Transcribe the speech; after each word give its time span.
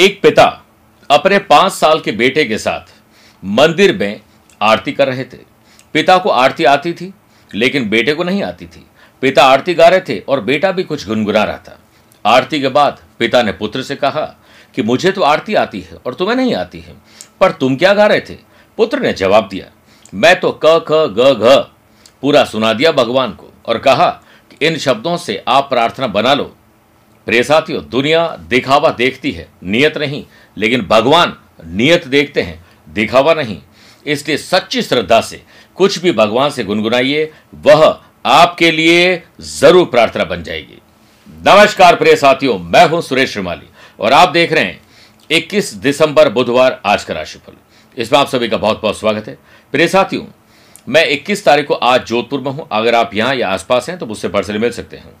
एक 0.00 0.20
पिता 0.22 0.44
अपने 1.10 1.38
पाँच 1.38 1.72
साल 1.72 1.98
के 2.00 2.12
बेटे 2.12 2.44
के 2.44 2.58
साथ 2.58 2.92
मंदिर 3.42 3.96
में 3.96 4.20
आरती 4.60 4.92
कर 4.92 5.08
रहे 5.08 5.24
थे। 5.24 5.38
पिता 5.94 6.16
को 6.18 6.28
आरती 6.30 6.64
आती 6.64 6.92
थी, 6.92 7.12
लेकिन 7.50 7.88
बेटे 7.90 8.14
को 8.14 8.24
नहीं 8.24 8.42
आती 8.42 8.66
थी। 8.66 8.84
पिता 9.22 9.44
आरती 9.44 9.74
गा 9.74 9.88
रहे 9.88 10.00
थे 10.00 10.18
और 10.18 10.40
बेटा 10.40 10.70
भी 10.72 10.82
कुछ 10.82 11.06
गुनगुना 11.06 11.42
रहा 11.44 11.58
था। 11.58 11.78
आरती 12.24 12.60
के 12.60 12.68
बाद 12.68 13.00
पिता 13.18 13.42
ने 13.42 13.52
पुत्र 13.52 13.82
से 13.82 13.96
कहा 13.96 14.24
कि 14.74 14.82
मुझे 14.82 15.12
तो 15.12 15.22
आरती 15.22 15.54
आती 15.54 15.80
है 15.80 15.98
और 16.06 16.14
तुम्हें 16.14 16.36
नहीं 16.36 16.54
आती 16.54 16.80
है, 16.80 16.94
पर 17.40 17.52
तुम 17.52 17.76
क्या 17.76 17.92
गा 17.94 18.06
रहे 18.06 18.20
थे? 18.20 18.36
पुत्र 18.78 19.00
ने 19.00 19.12
जवाब 19.12 19.48
दिया, 19.48 19.66
मैं 20.12 20.38
तो 20.40 20.52
क, 20.64 20.84
ख, 20.88 20.92
ग, 20.92 21.34
घ 21.34 21.58
पूरा 22.22 22.44
सुना 22.44 22.72
दिया 22.72 22.92
भगवान 22.92 23.32
को 23.32 23.52
और 23.66 23.78
कहा 23.78 24.08
कि 24.50 24.66
इन 24.66 24.78
शब्दों 24.78 25.16
से 25.16 25.42
आप 25.48 25.68
प्रार्थना 25.70 26.06
बना 26.08 26.34
लो 26.34 26.54
प्रिय 27.26 27.42
साथियों, 27.42 27.82
दुनिया 27.90 28.26
दिखावा 28.48 28.90
देखती 28.90 29.30
है। 29.32 29.48
नियत 29.64 29.98
नहीं, 29.98 30.24
लेकिन 30.56 30.82
भगवान 30.82 31.36
नियत 31.66 32.06
देखते 32.06 32.42
हैं। 32.42 32.64
दिखावा 32.88 33.34
नहीं। 33.34 33.58
इसलिए 34.06 34.36
सच्ची 34.36 34.82
श्रद्धा 34.82 35.20
से 35.20 35.42
कुछ 35.76 35.98
भी 35.98 36.12
भगवान 36.12 36.50
से 36.50 36.64
गुनगुनाइए, 36.64 37.30
वह 37.56 38.00
आपके 38.26 38.70
लिए 38.70 39.22
ज़रूर 39.40 39.86
प्रार्थना 39.86 40.24
बन 40.24 40.42
जाएगी। 40.42 40.80
नमस्कार 41.46 41.96
प्रिय 41.96 42.16
साथियों, 42.16 42.58
मैं 42.58 42.88
हूँ 42.88 43.00
सुरेश 43.02 43.32
श्रीमाली 43.32 43.68
और 43.98 44.12
आप 44.12 44.28
देख 44.28 44.52
रहे 44.52 44.64
हैं 44.64 44.80
21 45.30 45.72
दिसंबर 45.74 46.28
बुधवार 46.28 46.80
आज 46.86 47.04
का 47.04 47.14
राशिफल। 47.14 47.52
इसमें 47.96 48.18
आप 48.18 48.28
सभी 48.28 48.48
का 48.48 48.56
बहुत 48.56 48.80
बहुत 48.82 48.98
स्वागत 48.98 49.28
है। 49.28 49.38
प्रिय 49.74 49.88
साथियों, 49.88 50.24
मैं 50.88 51.04
21 51.06 51.44
तारीख 51.44 51.66
को 51.66 51.74
आज 51.74 52.06
जोधपुर 52.06 52.40
में 52.40 52.50
हूँ। 52.52 52.66
अगर 52.72 52.94
आप 52.94 53.14
यहाँ 53.14 53.34
या 53.34 53.48
आसपास 53.48 53.88
हैं 53.88 53.98
तो 53.98 54.06
मुझसे 54.06 54.28
पर्सनली 54.28 54.58
मिल 54.58 54.70
सकते 54.72 54.96
हैं। 54.96 55.12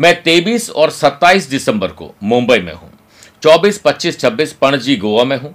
मैं 0.00 0.22
23 0.22 0.70
और 0.70 0.90
27 0.90 1.48
दिसंबर 1.50 1.88
को 1.88 2.14
मुंबई 2.22 2.58
में 2.58 2.72
हूँ। 2.72 2.90
24, 3.42 3.78
25, 3.78 4.18
26 4.20 4.52
पणजी 4.52 4.96
गोवा 4.96 5.24
में 5.24 5.36
हूँ। 5.36 5.52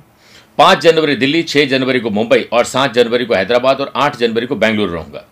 5 0.57 0.81
जनवरी 0.81 1.15
दिल्ली 1.15 1.41
6 1.43 1.65
जनवरी 1.65 1.99
को 1.99 2.09
मुंबई 2.09 2.45
और 2.53 2.65
7 2.65 2.93
जनवरी 2.93 3.25
को 3.25 3.33
हैदराबाद 3.33 3.81
और 3.81 3.91
8 3.95 4.15
जनवरी 4.15 4.45
को 4.45 4.55
बेंगलुरु 4.55 4.93
रहूँगा। 4.93 5.23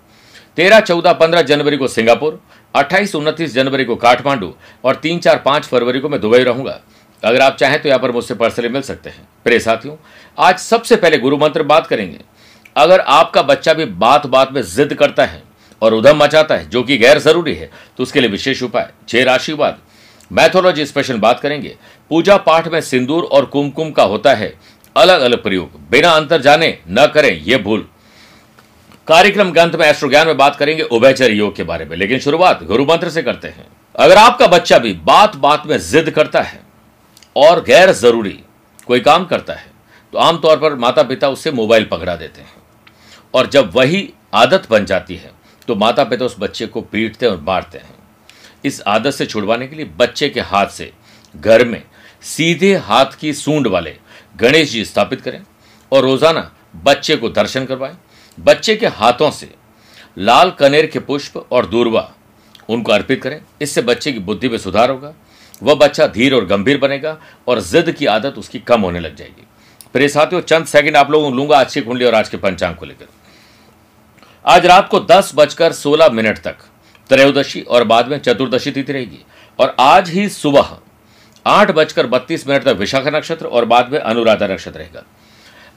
13, 0.58 0.80
14, 0.80 1.14
15 1.14 1.42
जनवरी 1.42 1.78
को 1.78 1.88
सिंगापुर 1.88 2.42
28, 2.76 3.16
29 3.16 3.54
जनवरी 3.54 3.86
को 3.86 3.96
काठमांडू 3.96 4.54
और 4.84 4.96
3, 4.96 5.20
4, 5.20 5.38
5 5.38 5.66
फरवरी 5.66 6.00
को 6.00 6.10
मैं 6.10 6.22
दुबई 6.22 6.44
रहूँगा। 6.44 6.80
अगर 7.24 7.42
आप 7.42 7.58
चाहें 7.58 7.82
तो 7.82 7.90
यहाँ 7.90 8.00
पर 8.00 8.12
मुझसे 8.12 8.34
पर्सनली 8.34 8.70
मिल 8.70 8.82
सकते 8.82 9.10
हैं। 9.10 9.28
प्रे 9.44 9.60
साथियों 9.60 9.96
आज 10.38 10.58
सबसे 10.58 10.96
पहले 10.96 11.18
गुरु 11.18 11.38
मंत्र 11.38 11.64
बात 11.64 11.88
करेंगे। 11.88 12.20
अगर 12.76 13.00
आपका 13.00 13.42
बच्चा 13.42 13.74
भी 13.74 13.86
बात 13.86 14.26
बात 14.26 14.52
में 14.52 14.62
जिद 14.62 14.94
करता 14.94 15.26
है 15.26 15.44
और 15.84 15.94
उधम 15.94 16.18
मचाता 16.18 16.56
है, 16.56 16.70
जो 16.70 16.84
कि 16.84 16.98
गैर 16.98 17.20
ज़रूरी 17.20 17.54
है। 17.56 17.70
तो 17.98 18.04
उसके 18.04 18.20
लिए 18.20 18.30
विशेष 18.30 18.62
उपाय। 18.64 18.90
छह 19.08 19.24
राशिवाद। 19.24 19.78
मैथोलॉजी 20.32 20.86
स्पेशल 20.86 21.18
बात 21.20 21.40
करेंगे। 21.40 21.76
पूजा 22.12 22.38
पाठ 22.40 22.68
में 22.68 22.80
सिंदूर 22.82 23.24
और 23.24 23.46
कुमकुम 23.46 23.92
का 23.92 24.04
होता 24.04 24.34
है 24.34 24.54
अलग 24.96 25.22
अलग 25.22 25.44
प्रयोग। 25.44 25.80
बिना 25.92 26.10
अंतर 26.12 26.42
जाने 26.42 26.78
न 26.90 27.06
करें 27.08 27.32
यह 27.42 27.58
भूल। 27.58 27.88
कार्यक्रम 29.08 29.52
के 29.52 29.60
अंत 29.60 29.76
में 29.76 29.86
एस्ट्रो 29.88 30.10
ज्ञान 30.10 30.28
में 30.28 30.38
बात 30.38 30.56
करेंगे 30.56 30.84
उभयचर 30.84 31.32
योग 31.32 31.56
के 31.56 31.64
बारे 31.64 31.86
में। 31.86 31.96
लेकिन 31.98 32.20
शुरुआत 32.20 32.64
गुरु 32.64 32.86
मंत्र 32.86 33.10
से 33.10 33.22
करते 33.24 33.48
हैं। 33.48 33.68
अगर 33.96 34.18
आपका 34.18 34.48
बच्चा 34.48 34.78
भी 34.78 34.94
बात 35.04 35.36
बात 35.36 35.68
में 35.68 35.78
जिद 35.82 36.10
करता 36.12 36.42
है 36.42 36.60
और 37.36 37.64
गैर 37.64 37.92
ज़रूरी 37.92 38.40
कोई 38.88 39.00
काम 39.00 39.26
करता 39.26 39.54
है 39.54 39.72
तो 40.14 40.20
आमतौर 40.20 40.58
पर 40.58 40.76
माता 40.76 41.04
पिता 41.04 41.30
उससे 41.30 41.52
मोबाइल 41.52 41.84
पकड़ा 41.84 42.16
देते 42.16 42.42
हैं। 42.42 42.54
और 43.34 43.48
जब 43.48 43.72
वही 43.76 44.10
आदत 44.34 44.68
बन 44.70 44.86
जाती 44.86 45.16
है 45.16 45.32
तो 45.68 45.76
माता 45.76 46.04
पिता 46.04 46.26
उस 46.26 46.36
बच्चे 46.40 46.66
को 46.68 46.82
पीटते 46.84 47.26
और 47.26 47.40
मारते 47.42 47.78
हैं। 47.78 47.96
इस 48.66 48.82
आदत 48.88 49.12
से 49.12 49.26
छुड़वाने 49.26 49.68
के 49.68 49.76
लिए 49.76 49.86
बच्चे 49.98 50.30
के 50.30 50.40
हाथ 50.42 50.68
से, 50.68 50.92
घर 51.36 51.66
में 51.66 51.82
सीधे 52.24 52.74
हाथ 52.78 53.18
की 53.20 53.34
सूंड 53.34 53.68
वाले 53.68 53.96
गणेश 54.36 54.72
जी 54.72 54.84
स्थापित 54.86 55.22
करें 55.22 55.42
और 55.92 56.04
रोज़ाना 56.04 56.52
बच्चे 56.84 57.16
को 57.16 57.30
दर्शन 57.32 57.66
करवाएँ। 57.66 57.96
बच्चे 58.38 58.76
के 58.76 58.88
हाथों 58.90 59.30
से 59.32 59.50
लाल 60.18 60.52
कनेर 60.52 60.86
के 60.86 61.00
पुष्प 61.02 61.38
और 61.52 61.66
दूरवा 61.66 62.10
उनको 62.70 62.92
अर्पित 62.92 63.22
करें। 63.24 63.40
इससे 63.62 63.82
बच्चे 63.82 64.12
की 64.12 64.20
बुद्धि 64.20 64.50
में 64.50 64.58
सुधार 64.58 64.90
होगा, 64.90 65.14
वह 65.64 65.76
बच्चा 65.76 66.08
धीर 66.08 66.34
और 66.34 66.46
गंभीर 66.46 66.78
बनेगा 66.78 67.18
और 67.48 67.62
जिद 67.62 67.92
की 67.92 68.06
आदत 68.08 68.38
उसकी 68.38 68.60
कम 68.62 68.82
होने 68.82 69.00
लग 69.00 69.16
जाएगी। 69.16 69.48
प्रिय 69.94 70.08
साथियों, 70.10 70.42
चंद 70.42 70.66
सेकंड 70.66 70.96
आप 70.98 71.12
लोगों 71.12 71.36
लूँगा, 71.36 71.58
आज 71.58 71.74
की 71.74 71.82
कुंडली 71.82 72.06
और 72.06 72.16
आज 72.16 72.30
के 72.30 72.38
पंचांग 72.38 72.76
को 72.76 72.86
लेकर। 72.86 73.06
आज 74.46 74.66
रात 74.66 74.88
को 74.90 75.00
दस 75.00 75.32
बजकर 75.36 75.72
सोलह 75.72 76.10
मिनट 76.10 76.38
तक, 76.38 76.56
त्रयोदशी 77.10 77.62
और 77.62 77.84
बाद 77.84 78.08
में 78.08 78.18
चतुर्दशी 78.18 78.72
तिथि 78.72 78.94
रहेगी। 78.94 79.20
और 79.60 79.76
आज 79.80 80.10
ही 80.10 80.28
सुबह 80.30 80.78
आठ 81.46 81.72
बजकर 81.72 82.08
बत्तीस 82.08 82.48
मिनट 82.48 82.64
तक 82.64 82.76
विशाखा 82.80 83.10
नक्षत्र 83.10 83.46
और 83.46 83.66
बाद 83.66 83.92
में 83.92 84.00
अनुराधा 84.00 84.48
नक्षत्र 84.48 84.80
रहेगा। 84.80 85.04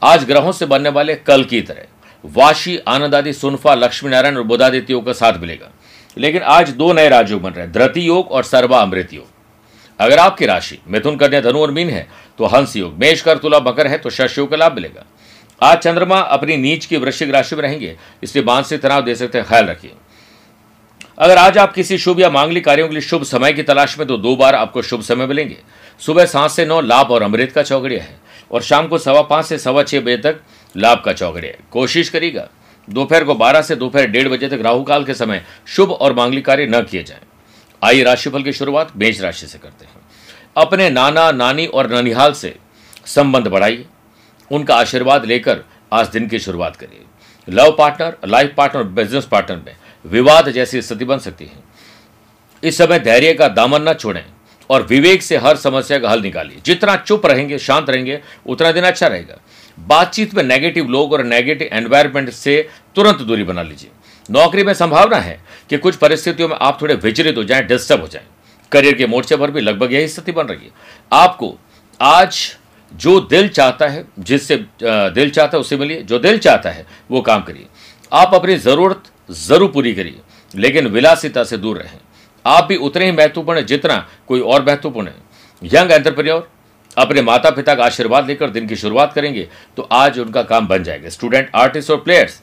आज 0.02 0.24
ग्रहों 0.24 0.52
से 0.52 0.66
बनने 0.66 0.88
वाले 0.88 1.14
कल 1.16 1.44
की 1.44 1.60
तरह 1.62 1.84
वाशी 2.24 2.78
आनंद 2.78 3.14
आदि 3.14 3.32
सुनफा 3.32 3.74
लक्ष्मी 3.74 4.10
नारायण 4.10 4.36
और 4.36 4.42
बुधादित्य 4.42 4.92
योग 4.92 5.06
का 5.06 5.12
साथ 5.12 5.38
मिलेगा। 5.38 5.70
लेकिन 6.16 6.42
आज 6.42 6.70
दो 6.70 6.92
नए 6.92 7.08
राजयोग 7.08 7.42
बन 7.42 7.50
रहे 7.50 7.64
हैं, 7.64 7.72
धृति 7.72 8.08
योग 8.08 8.30
और 8.30 8.42
सर्वा 8.42 8.80
अमृत 8.82 9.12
योग। 9.12 9.26
अगर 10.00 10.18
आपकी 10.18 10.46
राशि 10.46 10.78
मिथुन, 10.88 11.16
कन्या, 11.16 11.40
धनु 11.40 11.60
और 11.60 11.70
मीन 11.70 11.90
है 11.90 12.08
तो 12.38 12.46
हंस 12.46 12.76
योग। 12.76 12.98
मेष 12.98 13.20
कर 13.20 13.38
तुला 13.38 13.60
मकर 13.60 13.86
है 13.86 13.98
तो 13.98 14.10
शश 14.10 14.38
योग 14.38 14.50
का 14.50 14.56
लाभ 14.56 14.74
मिलेगा। 14.74 15.04
आज 15.60 15.78
चंद्रमा 15.78 16.18
अपनी 16.18 16.56
नीच 16.56 16.84
की 16.86 16.96
वृश्चिक 16.96 17.30
राशि 17.30 17.56
में 17.56 17.62
रहेंगे, 17.62 17.96
इसलिए 18.22 18.44
मानसिक 18.44 18.80
तनाव 18.80 19.02
दे 19.02 19.14
सकते 19.14 19.38
हैं 19.38 19.46
ख्याल 19.46 19.66
रखिए। 19.66 19.92
अगर 21.18 21.38
आज 21.38 21.58
आप 21.58 21.72
किसी 21.72 21.98
शुभ 21.98 22.20
या 22.20 22.28
मांगलिक 22.30 22.64
कार्यों 22.64 22.88
के 22.88 22.94
लिए 22.94 23.02
शुभ 23.02 23.22
समय 23.24 23.52
की 23.52 23.62
तलाश 23.62 23.98
में 23.98 24.06
तो 24.08 24.16
दो 24.18 24.34
बार 24.36 24.54
आपको 24.54 24.82
शुभ 24.82 25.02
समय 25.02 25.26
मिलेंगे। 25.26 25.56
सुबह 26.02 26.26
सात 26.26 26.50
से 26.50 26.66
नौ 26.66 26.80
लाभ 26.80 27.10
और 27.10 27.22
अमृत 27.22 27.52
का 27.52 27.62
चौगड़िया 27.62 28.02
है, 28.02 28.18
और 28.50 28.62
शाम 28.62 28.88
को 28.88 28.98
सवा 28.98 29.22
पाँच 29.22 29.46
से 29.46 29.58
सवा 29.58 29.82
छह 29.82 30.00
बजे 30.00 30.16
तक 30.18 30.40
लाभ 30.74 31.02
का 31.04 31.12
चौगड़िया 31.12 31.52
है। 31.52 31.58
कोशिश 31.72 32.08
करिएगा, 32.08 32.48
दोपहर 32.88 33.24
को 33.24 33.34
बारह 33.34 33.62
से 33.62 33.76
दोपहर 33.76 34.06
डेढ़ 34.06 34.28
बजे 34.28 34.48
तक 34.48 34.60
राहु 34.62 34.82
काल 34.82 35.04
के 35.04 35.14
समय 35.14 35.44
शुभ 35.66 35.92
और 35.92 36.14
मांगलिक 36.14 36.44
कार्य 36.44 36.66
न 36.66 36.82
किए 36.82 37.02
जाए। 37.02 37.20
आइए 37.82 38.02
राशिफल 38.02 38.42
की 38.42 38.52
शुरुआत 38.52 38.96
मेष 38.96 39.20
राशि 39.20 39.46
से 39.46 39.58
करते 39.58 39.84
हैं। 39.84 39.94
अपने 40.56 40.90
नाना, 40.90 41.30
नानी 41.32 41.66
और 41.66 41.90
ननिहाल 41.90 42.32
से 42.34 42.56
संबंध 43.06 43.48
बढ़ाइए। 43.48 43.84
उनका 44.50 44.76
आशीर्वाद 44.76 45.24
लेकर 45.24 45.64
आज 45.92 46.08
दिन 46.08 46.28
की 46.28 46.38
शुरुआत 46.38 46.76
करिए। 46.76 47.04
Love 47.48 47.74
partner 47.78 48.16
life 48.24 48.54
partner 48.56 48.82
business 48.82 49.24
partner 49.24 49.56
में 49.56 49.76
विवाद 50.04 50.50
जैसी 50.50 50.82
स्थिति 50.82 51.04
बन 51.04 51.18
सकती 51.18 51.44
है। 51.44 51.64
इस 52.62 52.78
समय 52.78 52.98
धैर्य 52.98 53.32
का 53.34 53.48
दामन 53.48 53.88
न 53.88 53.92
छोड़ें 53.92 54.24
और 54.70 54.82
विवेक 54.82 55.22
से 55.22 55.36
हर 55.36 55.56
समस्या 55.56 55.98
का 55.98 56.10
हल 56.10 56.22
निकालिए। 56.22 56.60
जितना 56.64 56.96
चुप 56.96 57.26
रहेंगे, 57.26 57.58
शांत 57.58 57.90
रहेंगे, 57.90 58.20
उतना 58.46 58.72
दिन 58.72 58.84
अच्छा 58.84 59.06
रहेगा। 59.06 59.36
बातचीत 59.78 60.34
में 60.34 60.42
नेगेटिव 60.42 60.88
लोग 60.88 61.12
और 61.12 61.24
नेगेटिव 61.24 61.68
एनवायरमेंट 61.72 62.30
से 62.30 62.68
तुरंत 62.94 63.16
दूरी 63.16 63.44
बना 63.44 63.62
लीजिए। 63.62 63.90
नौकरी 64.30 64.64
में 64.64 64.74
संभावना 64.74 65.16
है 65.16 65.40
कि 65.70 65.78
कुछ 65.78 65.96
परिस्थितियों 65.96 66.48
में 66.48 66.56
आप 66.60 66.82
थोड़े 66.82 66.94
विचलित 66.94 67.36
हो 67.36 67.44
जाएँ 67.44 67.62
डिस्टर्ब 67.62 68.00
हो 68.00 68.08
जाएँ। 68.08 68.24
करियर 68.72 68.94
के 68.94 69.06
मोर्चे 69.06 69.36
पर 69.36 69.50
भी 69.50 69.60
लगभग 69.60 69.92
यही 69.92 70.08
स्थिति 70.08 70.32
बन 70.32 70.46
रही 70.46 70.64
है। 70.64 70.72
आपको 71.12 71.58
आज 72.00 72.56
जो 72.92 73.18
दिल 73.22 73.48
चाहता 73.50 73.86
है, 73.86 74.04
जिससे 74.20 74.56
दिल 74.82 75.30
चाहता 75.30 75.56
है 75.56 75.60
उससे 75.60 75.76
मिलिए, 75.76 76.02
जो 76.02 76.18
दिल 76.18 76.38
चाहता 76.38 76.70
है, 76.70 76.86
वो 77.10 77.20
काम 77.22 77.42
करिए। 77.42 77.66
आप 78.12 78.34
अपनी 78.34 78.56
ज़रूरत 78.58 79.02
ज़रूर 79.30 79.70
पूरी 79.70 79.94
करिए, 79.94 80.20
लेकिन 80.54 80.86
विलासिता 80.88 81.44
से 81.44 81.56
दूर 81.58 81.78
रहें। 81.78 81.98
आप 82.44 82.64
भी 82.64 82.76
उतने 82.78 83.04
ही 83.04 83.12
महत्वपूर्ण 83.12 83.58
है 83.58 83.64
जितना 83.66 83.96
कोई 84.28 84.40
और 84.42 84.64
महत्वपूर्ण 84.64 85.08
है। 85.08 85.14
यंग 85.62 85.90
एंटरप्रेन्योर, 85.92 86.48
अपने 86.96 87.22
माता 87.22 87.50
पिता 87.50 87.74
का 87.74 87.84
आशीर्वाद 87.84 88.26
लेकर 88.26 88.50
दिन 88.50 88.66
की 88.66 88.76
शुरुआत 88.76 89.12
करेंगे 89.12 89.48
तो 89.76 89.88
आज 89.92 90.18
उनका 90.18 90.42
काम 90.44 90.66
बन 90.68 90.84
जाएगा। 90.84 91.08
स्टूडेंट, 91.10 91.50
आर्टिस्ट 91.54 91.90
और 91.90 91.96
प्लेयर्स, 91.98 92.40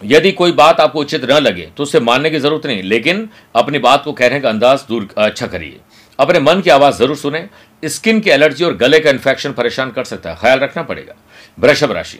यदि 0.00 0.32
कोई 0.32 0.52
बात 0.54 0.80
आपको 0.80 1.00
उचित 1.00 1.24
न 1.24 1.38
लगे 1.38 1.68
तो 1.76 1.82
उसे 1.82 2.00
मानने 2.00 2.30
की 2.30 2.38
ज़रूरत 2.38 2.66
नहीं, 2.66 2.82
लेकिन 2.84 3.28
अपनी 3.54 3.78
बात 3.80 4.04
को 4.04 4.12
कहने 4.12 4.40
का 4.40 4.48
अंदाज 4.48 4.84
दूर 4.88 5.08
अच्छा 5.18 5.46
करिए। 5.46 5.80
अपने 6.18 6.40
मन 6.40 6.60
की 6.60 6.70
आवाज़ 6.70 6.96
ज़रूर 6.96 7.16
सुने। 7.16 7.48
स्किन 7.82 8.20
की 8.20 8.30
एलर्जी 8.30 8.64
और 8.64 8.76
गले 8.76 9.00
का 9.00 9.10
इन्फेक्शन 9.10 9.52
परेशान 9.52 9.90
कर 9.90 10.04
सकता 10.04 10.30
है। 10.30 10.36
ख्याल 10.36 10.58
रखना 10.58 10.82
पड़ेगा। 10.82 11.14
वृषभ 11.58 11.92
राशि। 11.92 12.18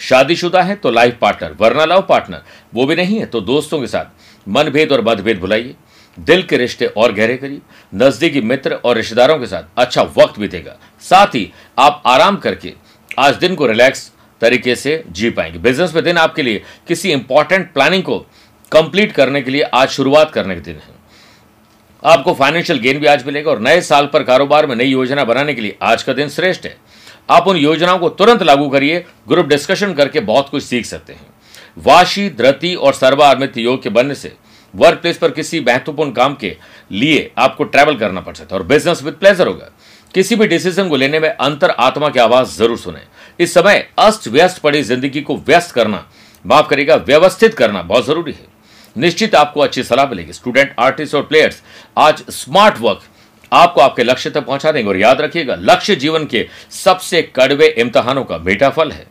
शादीशुदा 0.00 0.62
है 0.62 0.74
तो 0.74 0.90
लाइफ 0.90 1.16
पार्टनर, 1.20 1.54
वरना 1.60 1.84
लव 1.84 2.02
पार्टनर, 2.02 2.42
वो 2.74 2.86
भी 2.86 2.96
नहीं 2.96 3.18
है 3.18 3.26
तो 3.26 3.40
दोस्तों 3.42 3.80
के 3.80 3.86
साथ 3.86 4.48
मनभेद 4.48 4.92
और 4.92 5.04
मतभेद 5.04 5.40
भुलाइए। 5.40 5.74
दिल 6.18 6.42
के 6.42 6.56
रिश्ते 6.56 6.86
और 6.86 7.12
गहरे 7.12 7.36
करिए। 7.36 7.60
नजदीकी 7.94 8.40
मित्र 8.42 8.74
और 8.74 8.96
रिश्तेदारों 8.96 9.38
के 9.38 9.46
साथ 9.46 9.78
अच्छा 9.78 10.02
वक्त 10.16 10.38
बीतेगा। 10.38 10.76
साथ 11.02 11.34
ही 11.34 11.50
आप 11.78 12.02
आराम 12.06 12.36
करके 12.36 12.72
आज 13.18 13.36
दिन 13.36 13.54
को 13.54 13.66
रिलैक्स 13.66 14.10
तरीके 14.40 14.74
से 14.76 15.02
जी 15.08 15.30
पाएँगे। 15.30 15.58
बिज़नेस 15.58 15.94
में 15.94 16.02
दिन 16.04 16.18
आपके 16.18 16.42
लिए 16.42 16.62
किसी 16.88 17.12
इंपॉर्टेंट 17.12 17.72
प्लानिंग 17.72 18.02
को 18.02 18.18
कंप्लीट 18.72 19.12
करने 19.12 19.42
के 19.42 19.50
लिए 19.50 19.62
आज 19.62 19.88
शुरुआत 19.88 20.30
करने 20.30 20.54
के 20.54 20.60
दिन 20.60 20.74
है। 20.76 20.91
आपको 22.02 22.32
फाइनेंशियल 22.34 22.78
गेन 22.78 22.98
भी 22.98 23.06
आज 23.06 23.24
मिलेगा 23.26 23.50
और 23.50 23.60
नए 23.60 23.80
साल 23.80 24.06
पर 24.06 24.22
कारोबार 24.22 24.66
में 24.66 24.74
नई 24.76 24.86
योजना 24.86 25.24
बनाने 25.24 25.54
के 25.54 25.60
लिए 25.60 25.76
आज 25.82 26.02
का 26.02 26.12
दिन 26.12 26.28
श्रेष्ठ 26.28 26.64
है। 26.64 26.76
आप 27.30 27.48
उन 27.48 27.56
योजनाओं 27.56 27.98
को 27.98 28.08
तुरंत 28.10 28.42
लागू 28.42 28.68
करिए 28.68 29.04
ग्रुप 29.28 29.46
डिस्कशन 29.46 29.92
करके 29.94 30.20
बहुत 30.22 30.48
कुछ 30.48 30.62
सीख 30.62 30.86
सकते 30.86 31.12
हैं। 31.12 31.26
वाशी 31.78 32.28
धृति 32.30 32.74
और 32.74 32.92
सर्वार्मित 32.94 33.58
योग 33.58 33.82
के 33.82 33.90
बनने 33.90 34.14
से 34.14 34.32
वर्क 34.74 34.98
प्लेस 34.98 35.18
पर 35.18 35.30
किसी 35.30 35.60
महत्वपूर्ण 35.60 36.12
काम 36.12 36.34
के 36.34 36.56
लिए 36.90 37.30
आपको 37.38 37.64
ट्रैवल 37.64 37.96
करना 37.96 38.20
पड़ 38.20 38.34
सकता 38.34 38.54
है 38.54 38.60
और 38.60 38.66
बिज़नेस 38.66 39.02
विद 39.02 39.14
प्लेजर 39.14 39.46
होगा। 39.46 39.70
किसी 40.14 40.36
भी 40.36 40.46
डिसीज़न 40.46 40.88
को 40.88 40.96
लेने 40.96 41.18
में 41.20 41.28
अंतर 41.28 41.70
आत्मा 41.70 42.08
की 42.08 42.18
आवाज़ 42.20 42.56
ज़रूर 42.58 42.78
सुने। 42.78 43.00
इस 43.40 43.54
समय 43.54 43.86
अस्त 43.98 44.28
व्यस्त 44.28 44.58
पड़ी 44.58 44.82
ज़िंदगी 44.82 45.20
को 45.20 45.36
व्यस्त 45.38 45.72
करना, 45.72 46.04
माफ़ 46.44 46.68
करेगा 46.68 46.96
व्यवस्थित 46.96 47.54
करना 47.54 47.82
बहुत 47.82 48.06
ज़रूरी 48.06 48.32
है। 48.32 48.46
निश्चित 48.96 49.34
आपको 49.34 49.60
अच्छी 49.60 49.82
सलाह 49.82 50.06
मिलेगी। 50.06 50.32
स्टूडेंट 50.32 50.74
आर्टिस्ट 50.78 51.14
और 51.14 51.22
प्लेयर्स 51.22 51.62
आज 51.98 52.22
स्मार्ट 52.30 52.78
वर्क 52.80 53.02
आपको 53.52 53.80
आपके 53.80 54.04
लक्ष्य 54.04 54.30
तक 54.30 54.44
पहुँचा 54.46 54.72
देंगे 54.72 54.88
और 54.88 54.96
याद 54.96 55.20
रखिएगा, 55.20 55.54
लक्ष्य 55.54 55.94
जीवन 55.96 56.24
के 56.26 56.46
सबसे 56.72 57.22
कड़वे 57.36 57.66
इम्तहानों 57.68 58.24
का 58.24 58.38
बेटा 58.40 58.70
फल 58.70 58.90
है। 58.90 59.06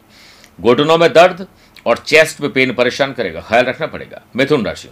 घुटनों 0.60 0.98
में 0.98 1.12
दर्द 1.14 1.46
और 1.86 1.98
चेस्ट 1.98 2.42
में 2.42 2.52
पेन 2.54 2.74
परेशान 2.74 3.14
करेगा, 3.14 3.42
ख्याल 3.42 3.66
रखना 3.66 3.88
पड़ेगा। 3.88 4.22
मिथुन 4.36 4.66
राशि, 4.66 4.90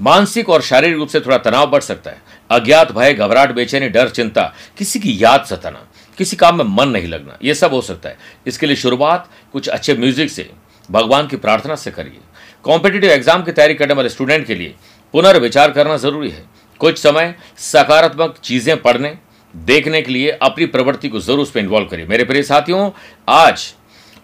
मानसिक 0.00 0.48
और 0.48 0.62
शारीरिक 0.62 0.96
रूप 0.96 1.08
से 1.08 1.20
थोड़ा 1.20 1.38
तनाव 1.38 1.70
बढ़ 1.70 1.82
सकता 1.82 2.10
है। 2.10 2.22
अज्ञात 2.50 2.92
भय, 2.92 3.12
घबराहट, 3.14 3.52
बेचैनी, 3.52 3.88
डर, 3.88 4.08
चिंता, 4.10 4.42
किसी 4.78 5.00
की 5.00 5.16
याद 5.20 5.44
सताना, 5.44 5.86
किसी 6.18 6.36
काम 6.36 6.58
में 6.58 6.64
मन 6.66 6.88
नहीं 6.88 7.08
लगना 7.08 7.38
यह 7.44 7.54
सब 7.54 7.74
हो 7.74 7.80
सकता 7.82 8.08
है। 8.08 8.16
इसके 8.46 8.66
लिए 8.66 8.76
शुरुआत 8.76 9.28
कुछ 9.52 9.68
अच्छे 9.68 9.94
म्यूज़िक 9.94 10.30
से, 10.30 10.50
भगवान 10.88 11.26
की 11.26 11.36
प्रार्थना 11.36 11.74
से 11.76 11.90
करिए। 11.90 12.20
कॉम्पिटेटिव 12.64 13.10
एग्ज़ाम 13.10 13.42
की 13.42 13.52
तैयारी 13.52 13.74
करने 13.74 13.94
वाले 13.94 14.08
स्टूडेंट 14.08 14.46
के 14.46 14.54
लिए 14.54 14.74
पुनर्विचार 15.14 15.70
करना 15.70 15.96
ज़रूरी 15.96 16.30
है। 16.30 16.44
कुछ 16.80 16.98
समय 16.98 17.34
सकारात्मक 17.58 18.36
चीज़ें 18.44 18.76
पढ़ने, 18.82 19.16
देखने 19.54 20.02
के 20.02 20.12
लिए 20.12 20.30
अपनी 20.32 20.66
प्रवृत्ति 20.66 21.08
को 21.08 21.20
ज़रूर 21.20 21.40
उसमें 21.40 21.62
इन्वॉल्व 21.62 21.86
करिए। 21.86 22.06
मेरे 22.06 22.24
प्रिय 22.24 22.42
साथियों, 22.42 22.90
आज 23.28 23.72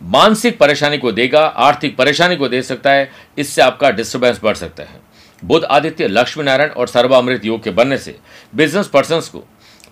मानसिक 0.00 0.58
परेशानी 0.58 0.98
को 0.98 1.12
देगा, 1.12 1.40
आर्थिक 1.40 1.96
परेशानी 1.96 2.36
को 2.36 2.48
दे 2.48 2.62
सकता 2.62 2.90
है, 2.90 3.10
इससे 3.38 3.62
आपका 3.62 3.90
डिस्टर्बेंस 3.90 4.40
बढ़ 4.42 4.56
सकता 4.56 4.82
है। 4.82 5.00
बुद्ध 5.42 5.64
आदित्य 5.66 6.08
लक्ष्मी 6.08 6.44
नारायण 6.44 6.70
और 6.70 6.88
सर्वामृत 6.88 7.44
योग 7.44 7.62
के 7.62 7.70
बनने 7.72 7.98
से 7.98 8.16
बिज़नेस 8.54 8.86
पर्सन 8.88 9.20
को 9.32 9.44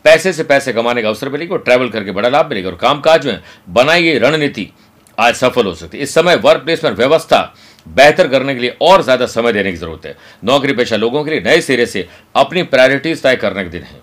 पैसे 0.04 0.32
से 0.32 0.44
पैसे 0.44 0.72
कमाने 0.72 1.02
का 1.02 1.08
अवसर 1.08 1.28
मिलेगा 1.28 1.54
और 1.54 1.62
ट्रैवल 1.62 1.88
करके 1.88 2.10
बड़ा 2.12 2.28
लाभ 2.28 2.46
मिलेगा 2.46 2.68
और 2.68 2.74
कामकाज 2.76 3.26
में 3.26 3.40
बनाई 3.68 4.02
गई 4.02 4.18
रणनीति 4.18 4.70
आज 5.18 5.34
सफल 5.34 5.66
हो 5.66 5.74
सकती 5.74 5.98
है। 5.98 6.02
इस 6.02 6.14
समय 6.14 6.36
वर्क 6.36 6.62
प्लेस 6.64 6.84
में 6.84 6.90
व्यवस्था 6.92 7.40
बेहतर 7.86 8.28
करने 8.28 8.54
के 8.54 8.60
लिए 8.60 8.76
और 8.82 9.02
ज़्यादा 9.02 9.26
समय 9.26 9.52
देने 9.52 9.70
की 9.70 9.76
ज़रूरत 9.76 10.06
है। 10.06 10.16
नौकरी 10.44 10.72
पेशा 10.72 10.96
लोगों 10.96 11.24
के 11.24 11.30
लिए 11.30 11.40
नए 11.40 11.60
सिरे 11.60 11.86
से 11.86 12.06
अपनी 12.34 12.62
प्रायोरिटीज 12.64 13.22
तय 13.22 13.36
करने 13.36 13.64
के 13.64 13.70
दिन 13.70 13.82
है। 13.82 14.02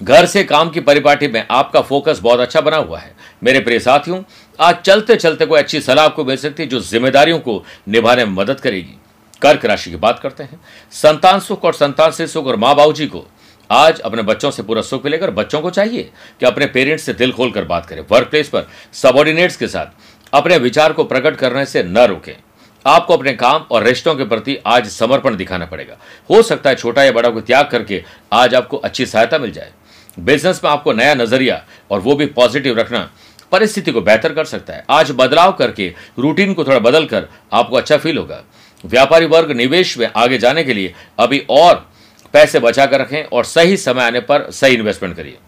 घर 0.00 0.26
से 0.26 0.42
काम 0.44 0.70
की 0.70 0.80
परिपाटी 0.80 1.28
में 1.28 1.44
आपका 1.50 1.80
फोकस 1.82 2.18
बहुत 2.20 2.40
अच्छा 2.40 2.60
बना 2.60 2.76
हुआ 2.76 2.98
है। 2.98 3.14
मेरे 3.42 3.60
प्रिय 3.60 3.80
साथियों, 3.80 4.22
आज 4.58 4.76
चलते 4.76 5.16
चलते 5.16 5.46
कोई 5.46 5.58
अच्छी 5.58 5.80
सलाह 5.80 6.04
आपको 6.04 6.24
मिल 6.24 6.36
सकती 6.36 6.62
है 6.62 6.68
जो 6.68 6.80
जिम्मेदारियों 6.82 7.38
को 7.38 7.62
निभाने 7.88 8.24
में 8.24 8.32
मदद 8.34 8.60
करेगी। 8.60 8.94
कर्क 9.42 9.64
राशि 9.64 9.90
की 9.90 9.96
बात 9.96 10.18
करते 10.18 10.42
हैं। 10.42 10.60
संतान 10.92 11.40
सुख 11.40 11.64
और 11.64 11.74
संतान 11.74 12.10
से 12.10 12.26
सुख 12.26 12.46
और 12.46 12.56
माँ 12.56 12.74
बाबू 12.76 12.92
जी 12.92 13.06
को 13.06 13.24
आज 13.70 14.00
अपने 14.00 14.22
बच्चों 14.22 14.50
से 14.50 14.62
पूरा 14.62 14.82
सुख 14.82 15.04
मिलेगा 15.04 15.26
और 15.26 15.32
बच्चों 15.34 15.60
को 15.60 15.70
चाहिए 15.70 16.10
कि 16.40 16.46
अपने 16.46 16.66
पेरेंट्स 16.68 17.04
से 17.04 17.12
दिल 17.14 17.32
खोलकर 17.32 17.64
बात 17.64 17.86
करें। 17.86 18.02
वर्क 18.10 18.28
प्लेस 18.30 18.48
पर 18.48 18.66
सबॉर्डिनेट्स 18.94 19.56
के 19.56 19.68
साथ 19.68 20.34
अपने 20.34 20.58
विचार 20.58 20.92
को 20.92 21.04
प्रकट 21.04 21.36
करने 21.36 21.64
से 21.66 21.82
न 21.82 22.06
रोकें। 22.06 22.34
आपको 22.86 23.16
अपने 23.16 23.32
काम 23.32 23.64
और 23.70 23.82
रिश्तों 23.82 24.14
के 24.14 24.24
प्रति 24.24 24.56
आज 24.66 24.88
समर्पण 24.88 25.36
दिखाना 25.36 25.66
पड़ेगा। 25.66 25.96
हो 26.30 26.42
सकता 26.42 26.70
है 26.70 26.76
छोटा 26.76 27.04
या 27.04 27.12
बड़ा 27.12 27.30
को 27.30 27.40
त्याग 27.40 27.68
करके 27.68 28.02
आज 28.32 28.54
आपको 28.54 28.76
अच्छी 28.76 29.06
सहायता 29.06 29.38
मिल 29.38 29.50
जाए। 29.50 29.72
बिज़नेस 30.18 30.60
में 30.64 30.70
आपको 30.70 30.92
नया 30.92 31.14
नज़रिया 31.14 31.62
और 31.90 32.00
वो 32.00 32.14
भी 32.14 32.26
पॉजिटिव 32.26 32.78
रखना 32.78 33.10
परिस्थिति 33.52 33.92
को 33.92 34.00
बेहतर 34.00 34.32
कर 34.32 34.44
सकता 34.44 34.72
है। 34.72 34.84
आज 34.90 35.10
बदलाव 35.10 35.52
करके 35.52 35.92
रूटीन 36.18 36.54
को 36.54 36.64
थोड़ा 36.64 36.78
बदल 36.78 37.04
कर 37.06 37.28
आपको 37.52 37.76
अच्छा 37.76 37.96
फील 37.96 38.18
होगा। 38.18 38.42
व्यापारी 38.84 39.26
वर्ग 39.26 39.50
निवेश 39.50 39.96
में 39.98 40.10
आगे 40.16 40.38
जाने 40.38 40.64
के 40.64 40.74
लिए 40.74 40.94
अभी 41.18 41.38
और 41.50 41.86
पैसे 42.34 42.60
बचा 42.60 42.86
कर 42.86 43.00
रखें 43.00 43.22
और 43.22 43.44
सही 43.44 43.76
समय 43.76 44.02
आने 44.02 44.20
पर 44.20 44.50
सही 44.50 44.74
इन्वेस्टमेंट 44.74 45.16
करिए। 45.16 45.38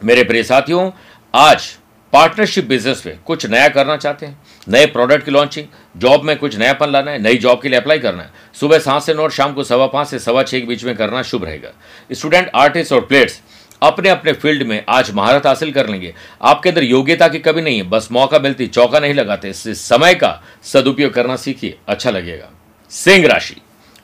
मेरे 0.00 0.24
प्रिय 0.24 0.42
साथियों, 0.42 0.90
आज 1.34 1.66
पार्टनरशिप 2.12 2.64
बिज़नेस 2.64 3.02
में 3.06 3.18
कुछ 3.26 3.46
नया 3.46 3.68
करना 3.68 3.96
चाहते 3.96 4.26
हैं। 4.26 4.38
नए 4.70 4.86
प्रोडक्ट 4.86 5.24
की 5.24 5.30
लॉन्चिंग 5.30 5.66
जॉब 5.96 6.24
में 6.24 6.36
कुछ 6.38 6.56
नयापन 6.58 6.90
लाना 6.90 7.10
है, 7.10 7.18
नई 7.18 7.36
जॉब 7.36 7.60
के 7.62 7.68
लिए 7.68 7.78
अप्लाई 7.78 7.98
करना 7.98 8.22
है। 8.22 8.30
सुबह 8.54 8.78
सात 8.78 9.02
से 9.02 9.14
नौ 9.14 9.22
और 9.22 9.30
शाम 9.30 9.52
को 9.52 9.64
सवा 9.64 9.86
पाँच 9.86 10.08
से 10.08 10.18
सवा 10.18 10.42
छह 10.42 10.60
के 10.60 10.66
बीच 10.66 10.84
में 10.84 10.94
करना 10.96 11.22
शुभ 11.22 11.44
रहेगा। 11.44 11.70
स्टूडेंट 12.12 12.50
आर्टिस्ट 12.54 12.92
और 12.92 13.00
प्लेयर्स 13.00 13.40
अपने 13.82 14.08
अपने 14.08 14.32
फ़ील्ड 14.32 14.62
में 14.62 14.82
आज 14.88 15.10
महारत 15.10 15.46
हासिल 15.46 15.72
कर 15.72 15.88
लेंगे। 15.88 16.14
आपके 16.42 16.68
अंदर 16.68 16.82
योग्यता 16.82 17.28
की 17.28 17.38
कभी 17.38 17.62
नहीं 17.62 17.76
है, 17.76 17.88
बस 17.88 18.08
मौका 18.12 18.38
मिलती, 18.38 18.66
चौका 18.66 19.00
नहीं 19.00 19.14
लगाते। 19.14 19.50
इससे 19.50 19.74
समय 19.74 20.14
का 20.14 20.42
सदुपयोग 20.62 21.12
करना 21.12 21.36
सीखिए 21.36 21.78
अच्छा 21.88 22.10
लगेगा। 22.10 22.50
सिंह 22.90 23.26
राशि। 23.26 23.56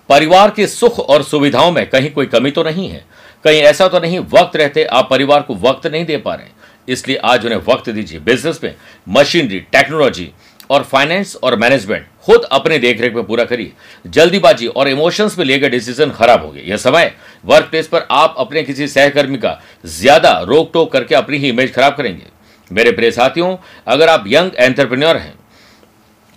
परिवार 0.08 0.50
के 0.50 0.66
सुख 0.66 0.98
और 0.98 1.22
सुविधाओं 1.22 1.70
में 1.72 1.88
कहीं 1.90 2.10
कोई 2.10 2.26
कमी 2.26 2.50
तो 2.50 2.62
नहीं 2.62 2.88
है। 2.88 3.04
कहीं 3.44 3.60
ऐसा 3.60 3.88
तो 3.88 4.00
नहीं, 4.00 4.18
वक्त 4.18 4.56
रहते, 4.56 4.84
आप 4.84 5.08
परिवार 5.10 5.42
को 5.42 5.54
वक्त 5.54 5.86
नहीं 5.86 6.04
दे 6.06 6.16
पा 6.16 6.34
रहे 6.34 6.54
इसलिए 6.88 7.16
आज 7.16 7.44
उन्हें 7.46 7.60
वक्त 7.68 7.88
दीजिए। 7.90 8.18
बिज़नेस 8.20 8.60
में 8.64 8.74
मशीनरी 9.08 9.58
टेक्नोलॉजी 9.72 10.30
और 10.70 10.82
फाइनेंस 10.82 11.34
और 11.36 11.56
मैनेजमेंट 11.56 12.06
खुद 12.24 12.44
अपने 12.52 12.78
देखरेख 12.78 13.14
में 13.14 13.24
पूरा 13.24 13.44
करिए। 13.44 13.72
जल्दीबाजी 14.06 14.66
और 14.68 14.88
इमोशंस 14.88 15.38
में 15.38 15.44
लिए 15.44 15.68
डिसीज़न 15.68 16.10
खराब 16.10 16.44
हो 16.44 16.50
गए। 16.50 16.62
यह 16.62 16.76
समय 16.78 17.12
वर्क 17.44 17.68
प्लेस 17.70 17.88
पर 17.88 18.06
आप 18.12 18.34
अपने 18.38 18.62
किसी 18.62 18.88
सहकर्मी 18.88 19.38
का 19.38 19.58
ज़्यादा 19.86 20.38
रोक 20.42 20.70
टोक 20.72 20.92
करके 20.92 21.14
अपनी 21.14 21.38
ही 21.38 21.48
इमेज 21.48 21.74
खराब 21.74 21.96
करेंगे। 21.96 22.26
मेरे 22.70 22.92
प्रिय 22.92 23.10
साथियों, 23.12 23.56
अगर 23.86 24.08
आप 24.08 24.24
यंग 24.26 24.50
एंटरप्रेन्योर 24.56 25.16
हैं 25.16 25.34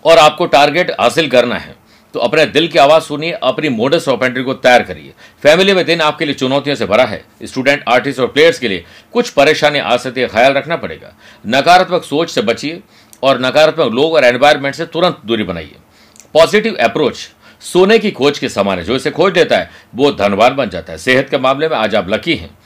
और 0.06 0.18
आपको 0.20 0.46
टारगेट 0.48 0.92
हासिल 1.02 1.30
करना 1.30 1.58
है 1.58 1.78
तो 2.14 2.20
अपने 2.20 2.46
दिल 2.48 2.68
की 2.68 2.78
आवाज़ 2.80 3.04
सुनिए, 3.04 3.32
अपनी 3.34 3.70
मोडस 3.70 4.08
ऑपेंट्री 4.10 4.44
को 4.44 4.54
तैयार 4.56 4.84
करिए। 4.84 5.12
फैमिली 5.44 5.74
में 5.74 5.84
दिन 5.86 6.02
आपके 6.02 6.26
लिए 6.26 6.36
चुनौतियों 6.36 6.76
से 6.76 6.86
भरा 6.86 7.04
है। 7.06 7.24
स्टूडेंट 7.44 7.84
आर्टिस्ट 7.88 8.20
और 8.20 8.28
प्लेयर्स 8.28 8.60
के 8.60 8.68
लिए 8.68 8.84
कुछ 9.14 9.30
परेशानी 9.32 9.80
आ 9.80 9.98
सकती 9.98 10.22
है 10.22 10.28
ख्याल 10.28 10.54
रखना 10.54 10.76
पड़ेगा। 10.76 11.14
नकारात्मक 11.48 12.04
सोच 12.04 12.30
से 12.30 12.42
बचिए। 12.42 12.82
और 13.24 13.40
नकारात्मक 13.42 13.94
लोग 13.94 14.14
और 14.14 14.24
एनवायरमेंट 14.24 14.76
से 14.76 14.86
तुरंत 14.86 15.22
दूरी 15.26 15.44
बनाइए। 15.44 15.76
पॉजिटिव 16.34 16.76
अप्रोच 16.76 17.30
सोने 17.62 17.98
की 18.00 18.12
खोज 18.12 18.40
के 18.40 18.50
समान 18.50 18.78
है। 18.78 18.84
जो 18.84 18.96
इसे 18.96 19.12
खोज 19.12 19.38
लेता 19.38 19.58
है, 19.58 19.70
वो 19.96 20.12
धनवान 20.12 20.56
बन 20.56 20.70
जाता 20.70 20.94
है। 20.94 20.98
सेहत 20.98 21.30
के 21.30 21.38
मामले 21.38 21.70
में 21.70 21.78
आज 21.78 21.96
आप 21.96 22.10
लकी 22.10 22.36
हैं। 22.36 22.58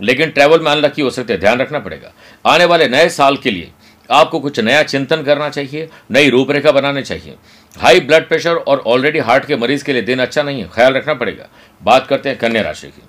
लेकिन 0.00 0.30
ट्रैवल 0.30 0.60
में 0.60 0.70
अनलकी 0.72 1.02
हो 1.02 1.10
सकते 1.10 1.36
ध्यान 1.36 1.58
रखना 1.58 1.78
पड़ेगा। 1.78 2.12
आने 2.46 2.64
वाले 2.64 2.88
नए 2.88 3.08
साल 3.08 3.36
के 3.36 3.50
लिए 3.50 3.70
आपको 4.10 4.38
कुछ 4.40 4.58
नया 4.60 4.82
चिंतन 4.82 5.22
करना 5.22 5.48
चाहिए, 5.48 5.88
नई 6.10 6.30
रूपरेखा 6.30 6.70
बनानी 6.72 7.02
चाहिए। 7.02 7.34
हाई 7.76 8.00
ब्लड 8.00 8.28
प्रेशर 8.28 8.54
और 8.54 8.82
ऑलरेडी 8.86 9.18
हार्ट 9.18 9.44
के 9.44 9.56
मरीज़ 9.56 9.84
के 9.84 9.92
लिए 9.92 10.02
दिन 10.02 10.18
अच्छा 10.18 10.42
नहीं 10.42 10.62
है। 10.62 10.68
ख्याल 10.68 10.94
रखना 10.94 11.14
पड़ेगा। 11.14 11.48
बात 11.82 12.06
करते 12.06 12.28
हैं 12.28 12.38
कन्या 12.38 12.62
राशि 12.62 12.86
की। 12.86 13.02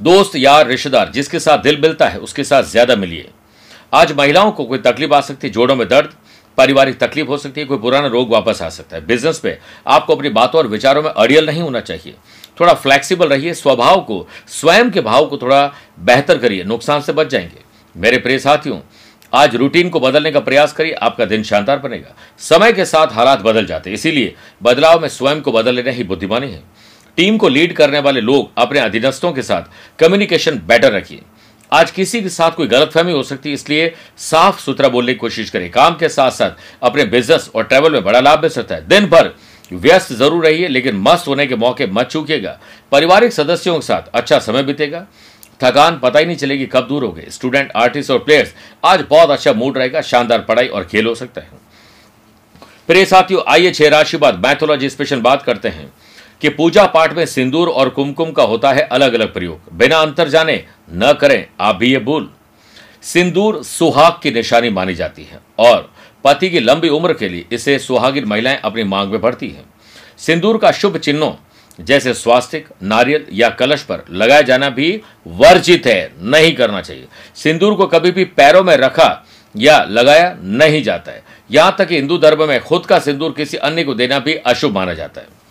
दोस्त 0.00 0.36
यार 0.36 0.66
रिश्तेदार 0.66 1.10
जिसके 1.10 1.38
साथ 1.38 1.58
दिल 1.58 1.80
मिलता 1.80 2.08
है, 2.08 2.18
उसके 2.18 2.44
साथ 2.44 2.62
ज़्यादा 2.62 2.96
मिलिए। 2.96 3.28
आज 3.94 4.12
महिलाओं 4.12 4.52
को 4.52 4.64
कोई 4.64 4.78
तकलीफ़ 4.78 5.12
आ 5.12 5.20
सकती 5.20 5.46
है 5.46 5.52
जोड़ों 5.52 5.76
में 5.76 5.88
दर्द, 5.88 6.14
पारिवारिक 6.56 6.98
तकलीफ़ 6.98 7.28
हो 7.28 7.36
सकती 7.36 7.60
है, 7.60 7.66
कोई 7.66 7.78
पुराना 7.78 8.06
रोग 8.06 8.30
वापस 8.30 8.62
आ 8.62 8.68
सकता 8.68 8.96
है। 8.96 9.06
बिज़नेस 9.06 9.38
पे 9.38 9.58
आपको 9.86 10.16
अपनी 10.16 10.28
बातों 10.28 10.58
और 10.58 10.66
विचारों 10.66 11.02
में 11.02 11.10
अड़ियल 11.10 11.46
नहीं 11.46 11.62
होना 11.62 11.80
चाहिए। 11.80 12.14
थोड़ा 12.60 12.74
फ्लेक्सिबल 12.74 13.28
रहिए, 13.28 13.54
स्वभाव 13.54 14.00
को, 14.00 14.28
स्वयं 14.48 14.90
के 14.90 15.00
भाव 15.00 15.26
को 15.26 15.36
थोड़ा 15.36 15.74
बेहतर 16.00 16.38
करिए, 16.38 16.64
नुकसान 16.64 17.00
से 17.00 17.12
बच 17.12 17.26
जाएँगे। 17.26 17.62
मेरे 17.96 18.18
प्रिय 18.18 18.38
साथियों, 18.38 18.78
आज 19.34 19.56
रूटीन 19.56 19.88
को 19.88 20.00
बदलने 20.00 20.30
का 20.30 20.40
प्रयास 20.40 20.72
करिए, 20.72 20.92
आपका 20.92 21.24
दिन 21.24 21.42
शानदार 21.42 21.78
बनेगा। 21.78 22.16
समय 22.38 22.72
के 22.72 22.84
साथ 22.84 23.06
हालात 23.06 23.40
बदल 23.40 23.66
जाते 23.66 23.90
हैं, 23.90 23.94
इसीलिए 23.94 24.34
बदलाव 24.62 25.00
में 25.00 25.08
स्वयं 25.08 25.40
को 25.40 25.52
बदल 25.52 25.74
लेना 25.74 25.90
ही 25.90 26.04
बुद्धिमानी 26.04 26.50
है। 26.50 26.62
टीम 27.16 27.36
को 27.36 27.48
लीड 27.48 27.72
करने 27.72 27.98
वाले 27.98 28.20
लोग 28.20 28.50
अपने 28.58 28.80
अधीनस्थों 28.80 29.32
के 29.32 29.42
साथ 29.42 29.62
कम्युनिकेशन 29.98 30.62
बेटर 30.66 30.92
रखिए। 30.92 31.22
आज 31.72 31.90
किसी 31.90 32.20
के 32.22 32.28
साथ 32.28 32.50
कोई 32.50 32.66
गलतफहमी 32.66 33.12
हो 33.12 33.22
सकती 33.22 33.48
है, 33.48 33.54
इसलिए 33.54 33.92
साफ़ 34.20 34.60
सुथरा 34.60 34.88
बोलने 34.88 35.12
की 35.12 35.18
कोशिश 35.18 35.50
करें। 35.50 35.70
काम 35.70 35.96
के 35.96 36.08
साथ 36.08 36.30
साथ 36.30 36.50
अपने 36.82 37.04
बिज़नेस 37.06 37.50
और 37.54 37.64
ट्रैवल 37.64 37.92
में 37.92 38.04
बड़ा 38.04 38.20
लाभ 38.20 38.40
मिल 38.42 38.50
सकता 38.50 38.74
है। 38.74 38.86
दिन 38.88 39.06
भर 39.06 39.30
व्यस्त 39.72 40.12
ज़रूर 40.12 40.44
रहिए, 40.46 40.68
लेकिन 40.68 40.96
मस्त 40.98 41.28
होने 41.28 41.46
के 41.46 41.56
मौके 41.56 41.86
मत 41.88 42.08
चूकिएगा। 42.08 42.58
पारिवारिक 42.92 43.32
सदस्यों 43.32 43.74
के 43.74 43.86
साथ 43.86 44.10
अच्छा 44.14 44.38
समय 44.40 44.62
बीतेगा। 44.62 45.06
थकान 45.60 45.98
पता 45.98 46.18
ही 46.18 46.26
नहीं 46.26 46.36
चलेगी 46.36 46.66
कब 46.66 46.86
दूर 46.88 47.04
हो 47.04 47.10
गए 47.12 47.26
स्टूडेंट 47.30 47.70
आर्टिस्ट 47.76 48.10
और 48.10 48.18
प्लेयर्स 48.18 48.52
आज 48.84 49.04
बहुत 49.10 49.30
अच्छा 49.30 49.52
मूड 49.52 49.78
रहेगा, 49.78 50.00
शानदार 50.02 50.40
पढ़ाई 50.40 50.68
और 50.68 50.84
खेल 50.84 51.06
हो 51.06 51.14
सकता 51.14 51.40
है। 51.40 51.60
प्रिय 52.88 53.04
साथियों, 53.04 53.42
आइए 53.48 53.70
छह 53.70 53.88
राशि 53.88 54.16
बाद 54.16 54.46
मैथोलॉजी 54.46 54.88
स्पेशल 54.90 55.20
बात 55.20 55.42
करते 55.42 55.68
हैं। 55.68 55.92
कि 56.42 56.48
पूजा 56.48 56.84
पाठ 56.86 57.12
में 57.12 57.24
सिंदूर 57.26 57.68
और 57.68 57.88
कुमकुम 57.88 58.30
का 58.30 58.42
होता 58.42 58.72
है 58.72 58.82
अलग 58.82 59.14
अलग 59.14 59.32
प्रयोग। 59.34 59.72
बिना 59.72 59.96
अंतर 59.96 60.28
जाने 60.28 60.64
न 60.92 61.12
करें, 61.12 61.46
आप 61.60 61.76
भी 61.76 61.92
ये 61.92 61.98
भूल। 61.98 62.28
सिंदूर 63.02 63.62
सुहाग 63.62 64.18
की 64.22 64.30
निशानी 64.30 64.70
मानी 64.70 64.94
जाती 64.94 65.24
है 65.24 65.38
और 65.58 65.92
पति 66.24 66.50
की 66.50 66.60
लंबी 66.60 66.88
उम्र 66.88 67.12
के 67.12 67.28
लिए 67.28 67.44
इसे 67.52 67.78
सुहागिन 67.78 68.24
महिलाएँ 68.24 68.60
अपनी 68.64 68.84
मांग 68.84 69.10
में 69.10 69.20
भरती 69.20 69.48
हैं। 69.48 69.64
सिंदूर 70.18 70.58
का 70.58 70.72
शुभ 70.72 70.96
चिन्हों 70.96 71.32
जैसे 71.80 72.14
स्वास्तिक, 72.14 72.68
नारियल 72.82 73.26
या 73.32 73.48
कलश 73.48 73.82
पर 73.82 74.04
लगाया 74.10 74.42
जाना 74.42 74.68
भी 74.70 75.00
वर्जित 75.26 75.86
है, 75.86 76.12
नहीं 76.20 76.54
करना 76.54 76.80
चाहिए। 76.80 77.06
सिंदूर 77.34 77.74
को 77.74 77.86
कभी 77.86 78.10
भी 78.10 78.24
पैरों 78.24 78.62
में 78.62 78.76
रखा 78.76 79.26
या 79.56 79.82
लगाया 79.90 80.36
नहीं 80.42 80.82
जाता 80.82 81.12
है। 81.12 81.22
यहाँ 81.50 81.74
तक 81.78 81.88
कि 81.88 81.96
हिंदू 81.96 82.18
धर्म 82.18 82.48
में 82.48 82.60
खुद 82.60 82.86
का 82.86 82.98
सिंदूर 82.98 83.34
किसी 83.36 83.56
अन्य 83.56 83.84
को 83.84 83.94
देना 83.94 84.18
भी 84.18 84.34
अशुभ 84.34 84.72
माना 84.72 84.94
जाता 84.94 85.20
है। 85.20 85.41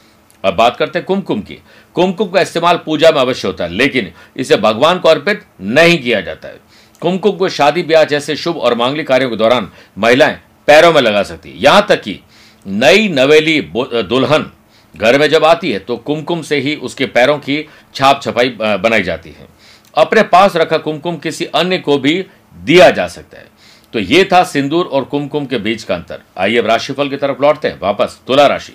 अब 0.43 0.53
बात 0.53 0.77
करते 0.77 0.99
हैं 0.99 1.05
कुमकुम 1.05 1.41
की। 1.41 1.57
कुमकुम 1.95 2.27
का 2.27 2.41
इस्तेमाल 2.41 2.77
पूजा 2.85 3.11
में 3.11 3.19
अवश्य 3.21 3.47
होता 3.47 3.63
है, 3.63 3.69
लेकिन 3.71 4.11
इसे 4.35 4.57
भगवान 4.57 4.99
को 4.99 5.09
अर्पित 5.09 5.45
नहीं 5.61 5.97
किया 5.97 6.21
जाता 6.21 6.47
है। 6.47 6.59
कुमकुम 7.01 7.35
को 7.35 7.49
शादी 7.49 7.83
ब्याह 7.83 8.03
जैसे 8.03 8.35
शुभ 8.35 8.57
और 8.57 8.75
मांगलिक 8.75 9.07
कार्यों 9.07 9.29
के 9.29 9.35
दौरान 9.35 9.71
महिलाएँ 9.97 10.39
पैरों 10.67 10.91
में 10.93 11.01
लगा 11.01 11.23
सकती 11.23 11.49
है। 11.49 11.57
यहाँ 11.57 11.85
तक 11.89 12.01
कि 12.01 12.19
नई 12.65 13.07
नवेली 13.09 13.59
दुल्हन 13.73 14.51
घर 14.95 15.17
में 15.19 15.27
जब 15.29 15.45
आती 15.45 15.71
है 15.71 15.79
तो 15.79 15.95
कुमकुम 15.97 16.41
से 16.41 16.57
ही 16.57 16.75
उसके 16.77 17.05
पैरों 17.07 17.37
की 17.39 17.65
छाप 17.95 18.21
छपाई 18.23 18.49
बनाई 18.59 19.03
जाती 19.03 19.29
है। 19.29 19.47
अपने 19.95 20.23
पास 20.23 20.55
रखा 20.55 20.77
कुमकुम 20.79 21.17
किसी 21.17 21.45
अन्य 21.45 21.77
को 21.77 21.97
भी 21.97 22.13
दिया 22.57 22.89
जा 22.89 23.07
सकता 23.07 23.37
है। 23.37 23.49
तो 23.93 23.99
ये 23.99 24.23
था 24.23 24.43
सिंदूर 24.43 24.85
और 24.85 25.03
कुमकुम 25.03 25.45
के 25.45 25.57
बीच 25.57 25.83
का 25.83 25.95
अंतर। 25.95 26.21
आइए 26.37 26.57
अब 26.57 26.65
राशिफल 26.65 27.09
की 27.09 27.17
तरफ़ 27.17 27.41
लौटते 27.41 27.67
हैं। 27.67 27.79
वापस 27.79 28.19
तुला 28.27 28.45
राशि। 28.47 28.73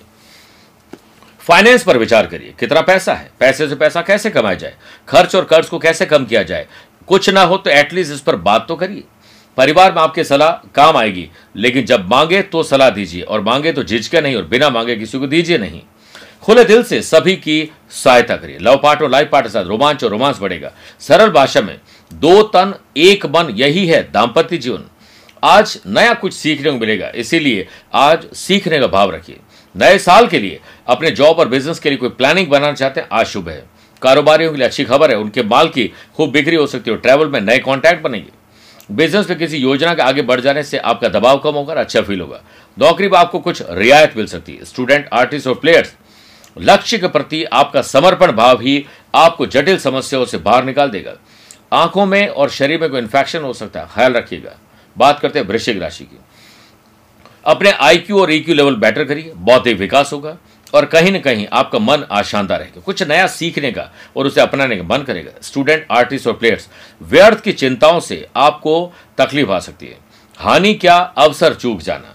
फाइनेंस 1.47 1.83
पर 1.83 1.99
विचार 1.99 2.27
करिए। 2.27 2.55
कितना 2.61 2.81
पैसा 2.81 3.15
है? 3.15 3.31
पैसे 3.41 3.69
से 3.69 3.75
पैसा 3.75 4.03
कैसे 4.03 4.31
कमाया 4.31 4.55
जाए? 4.55 4.75
खर्च 5.09 5.35
और 5.37 5.45
कर्ज 5.45 5.69
को 5.69 5.79
कैसे 5.79 6.07
कम 6.07 6.25
किया 6.25 6.43
जाए? 6.43 6.67
कुछ 7.07 7.31
ना 7.31 7.43
हो 7.43 7.57
तो 7.57 7.71
एटलीस्ट 7.71 8.13
इस 8.13 8.21
पर 8.21 8.37
बात 8.37 8.65
तो 8.69 8.77
करिए। 8.77 9.05
परिवार 9.57 9.93
में 9.93 10.03
आपकी 10.03 10.25
सलाह 10.25 10.51
काम 10.51 10.97
आएगी, 10.97 11.29
लेकिन 11.57 11.85
जब 11.85 12.09
मांगे 12.09 12.43
तो 12.43 12.63
सलाह 12.63 12.91
दीजिए, 12.91 13.23
और 13.23 13.41
मांगे 13.41 13.73
तो 13.73 13.85
झिझके 13.85 14.21
नहीं, 14.21 14.37
और 14.37 14.45
बिना 14.45 14.71
मांगे 14.71 14.97
किसी 14.97 15.19
को 15.19 15.27
दीजिए 15.27 15.59
नहीं। 15.59 15.81
खुले 16.43 16.65
दिल 16.65 16.83
से 16.83 17.01
सभी 17.03 17.37
की 17.37 17.73
सहायता 17.91 18.37
करिए। 18.37 18.59
लव 18.59 18.77
पार्ट 18.77 19.03
और 19.03 19.11
लाइफ 19.11 19.29
पार्ट 19.33 19.47
के 19.47 19.51
साथ 19.51 19.65
रोमांच 19.65 20.05
और 20.05 20.11
रोमांस 20.11 20.39
बढ़ेगा। 20.39 20.73
सरल 21.01 21.31
भाषा 21.31 21.61
में, 21.61 21.81
दो 22.13 22.43
तन, 22.43 22.75
एक 22.97 23.27
मन, 23.27 23.51
यही 23.51 23.87
है 23.87 24.03
दाम्पत्य 24.13 24.59
जीवन। 24.59 24.85
आज 25.43 25.79
नया 25.87 26.15
कुछ 26.15 26.35
सीखने 26.35 26.71
को 26.71 26.79
मिलेगा, 26.79 27.09
इसीलिए 27.15 27.67
आज 27.95 28.27
सीखने 28.35 28.81
का 28.81 28.87
भाव 28.87 29.11
रखिए। 29.11 29.37
नए 29.77 29.99
साल 29.99 30.27
के 30.27 30.39
लिए 30.39 30.61
अपने 30.87 31.11
जॉब 31.11 31.39
और 31.39 31.49
बिज़नेस 31.49 31.79
के 31.79 31.89
लिए 31.89 31.99
कोई 31.99 32.09
प्लानिंग 32.09 32.49
बनाना 32.49 32.73
चाहते 32.73 33.01
हैं, 33.01 33.09
आज 33.13 33.27
शुभ 33.27 33.49
है। 33.49 33.65
कारोबारियों 34.03 34.51
के 34.51 34.59
लिए 34.59 34.67
अच्छी 34.67 34.85
खबर 34.85 35.11
है, 35.11 35.17
उनके 35.17 35.43
माल 35.43 35.69
की 35.69 35.93
खूब 36.17 36.31
बिक्री 36.31 36.57
हो 36.57 36.67
सकती 36.67 36.91
है 36.91 36.97
ट्रैवल 36.97 37.29
में 37.29 37.41
नए 37.41 37.59
कॉन्टैक्ट 37.59 38.03
बनेंगे। 38.03 38.31
बिज़नेस 38.95 39.31
में 39.31 39.39
किसी 39.39 39.57
योजना 39.57 39.95
के 39.95 40.03
आगे 40.03 40.23
बढ़ 40.23 40.41
जाने 40.41 40.63
से 40.63 40.79
आपका 40.79 41.09
दबाव 41.09 41.39
कम 41.39 41.55
होगा 41.55 41.75
अच्छा 41.75 42.01
फील 42.01 42.21
होगा। 42.21 42.41
नौकरी 42.79 43.09
में 43.09 43.19
आपको 43.19 43.39
कुछ 43.39 43.63
रियायत 43.71 44.17
मिल 44.17 44.27
सकती 44.27 44.55
है। 44.55 44.65
स्टूडेंट 44.65 45.09
आर्टिस्ट 45.13 45.47
और 45.47 45.55
प्लेयर्स 45.55 45.95
लक्ष्य 46.59 46.99
के 46.99 47.09
प्रति 47.09 47.45
आपका 47.45 47.83
समर्पण 47.83 48.33
भाव 48.33 48.61
ही 48.61 48.87
आपको 49.15 49.47
जटिल 49.47 49.79
समस्याओं 49.79 50.25
से 50.25 50.39
बाहर 50.39 50.65
निकाल 50.65 50.91
देगा। 50.91 51.17
आँखों 51.73 52.07
में 52.07 52.29
और 52.29 52.51
शरीर 52.51 52.81
में 52.81 52.91
कोई 52.91 53.01
इन्फेक्शन 53.01 53.43
हो 53.43 53.53
सकता 53.53 53.81
है, 53.81 53.87
ख्याल 53.95 54.13
रखिएगा। 54.13 54.59
बात 54.99 55.21
करते 55.21 55.39
हैं 55.39 55.47
वृश्चिक 55.47 55.81
राशि 55.83 56.05
की। 56.05 56.19
अपने 57.47 57.71
आईक्यू 57.71 58.21
और 58.21 58.33
ईक्यू 58.33 58.55
लेवल 58.55 58.77
बेटर 58.77 59.05
करिए 59.05 59.33
बौद्धिक 59.37 59.79
विकास 59.79 60.13
होगा 60.13 60.37
और 60.75 60.85
कहीं 60.85 61.13
ना 61.13 61.19
कहीं 61.19 61.47
आपका 61.53 61.79
मन 61.79 62.05
आज 62.11 62.25
शानदार 62.25 62.59
रहेगा। 62.61 62.81
कुछ 62.81 63.03
नया 63.03 63.27
सीखने 63.27 63.71
का 63.73 63.91
और 64.17 64.27
उसे 64.27 64.41
अपनाने 64.41 64.77
का 64.77 64.83
मन 64.83 65.03
करेगा। 65.03 65.31
स्टूडेंट 65.43 65.87
आर्टिस्ट 65.91 66.27
और 66.27 66.33
प्लेयर्स 66.33 66.69
व्यर्थ 67.03 67.41
की 67.41 67.53
चिंताओं 67.53 68.01
से 68.01 68.27
आपको 68.37 68.93
तकलीफ़ 69.19 69.51
आ 69.51 69.59
सकती 69.59 69.87
है। 69.87 69.99
हानि 70.39 70.75
क्या, 70.75 70.97
अवसर 70.97 71.55
चूक 71.55 71.81
जाना। 71.81 72.13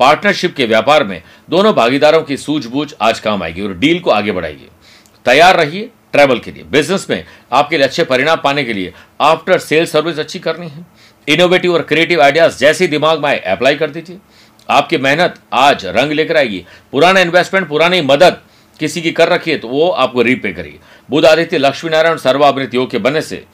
पार्टनरशिप 0.00 0.54
के 0.56 0.66
व्यापार 0.66 1.04
में 1.04 1.22
दोनों 1.50 1.72
भागीदारों 1.74 2.22
की 2.22 2.36
सूझबूझ 2.36 2.92
आज 3.00 3.20
काम 3.20 3.42
आएगी 3.42 3.62
और 3.62 3.74
डील 3.74 4.00
को 4.00 4.10
आगे 4.10 4.32
बढ़ाइए। 4.32 4.68
तैयार 5.26 5.56
रहिए 5.56 5.90
ट्रैवल 6.12 6.38
के 6.38 6.52
लिए। 6.52 6.62
बिज़नेस 6.62 7.06
में 7.10 7.24
आपके 7.52 7.76
लिए 7.76 7.86
अच्छे 7.86 8.04
परिणाम 8.04 8.40
पाने 8.44 8.64
के 8.64 8.72
लिए 8.72 8.92
आफ्टर 9.20 9.58
सेल 9.58 9.86
सर्विस 9.86 10.18
अच्छी 10.18 10.38
करनी 10.38 10.68
है। 10.68 10.86
इनोवेटिव 11.28 11.74
और 11.74 11.82
क्रिएटिव 11.82 12.22
आइडियाज़ 12.22 12.58
जैसे 12.58 12.86
दिमाग 12.86 13.22
में 13.22 13.28
आए 13.30 13.38
अप्लाई 13.38 13.74
कर 13.74 13.90
दीजिए। 13.90 14.18
आपकी 14.70 14.98
मेहनत 14.98 15.34
आज 15.52 15.84
रंग 15.86 16.12
लेकर 16.12 16.36
आएगी। 16.36 16.64
पुराना 16.92 17.20
इन्वेस्टमेंट 17.20 17.68
पुरानी 17.68 18.00
मदद 18.02 18.40
किसी 18.80 19.02
की 19.02 19.10
कर 19.12 19.28
रखी 19.28 19.50
है 19.50 19.56
तो 19.58 19.68
वो 19.68 19.88
आपको 19.90 20.22
रीपे 20.22 20.52
करेगी। 20.52 20.78
बुध 21.08 21.24
आदित्य 21.26 21.58
लक्ष्मी 21.58 21.90
नारायण 21.90 22.16
सर्वावृत 22.18 22.74
योग 22.74 22.90
के 22.90 22.98
बनने 22.98 23.22
से 23.22 23.44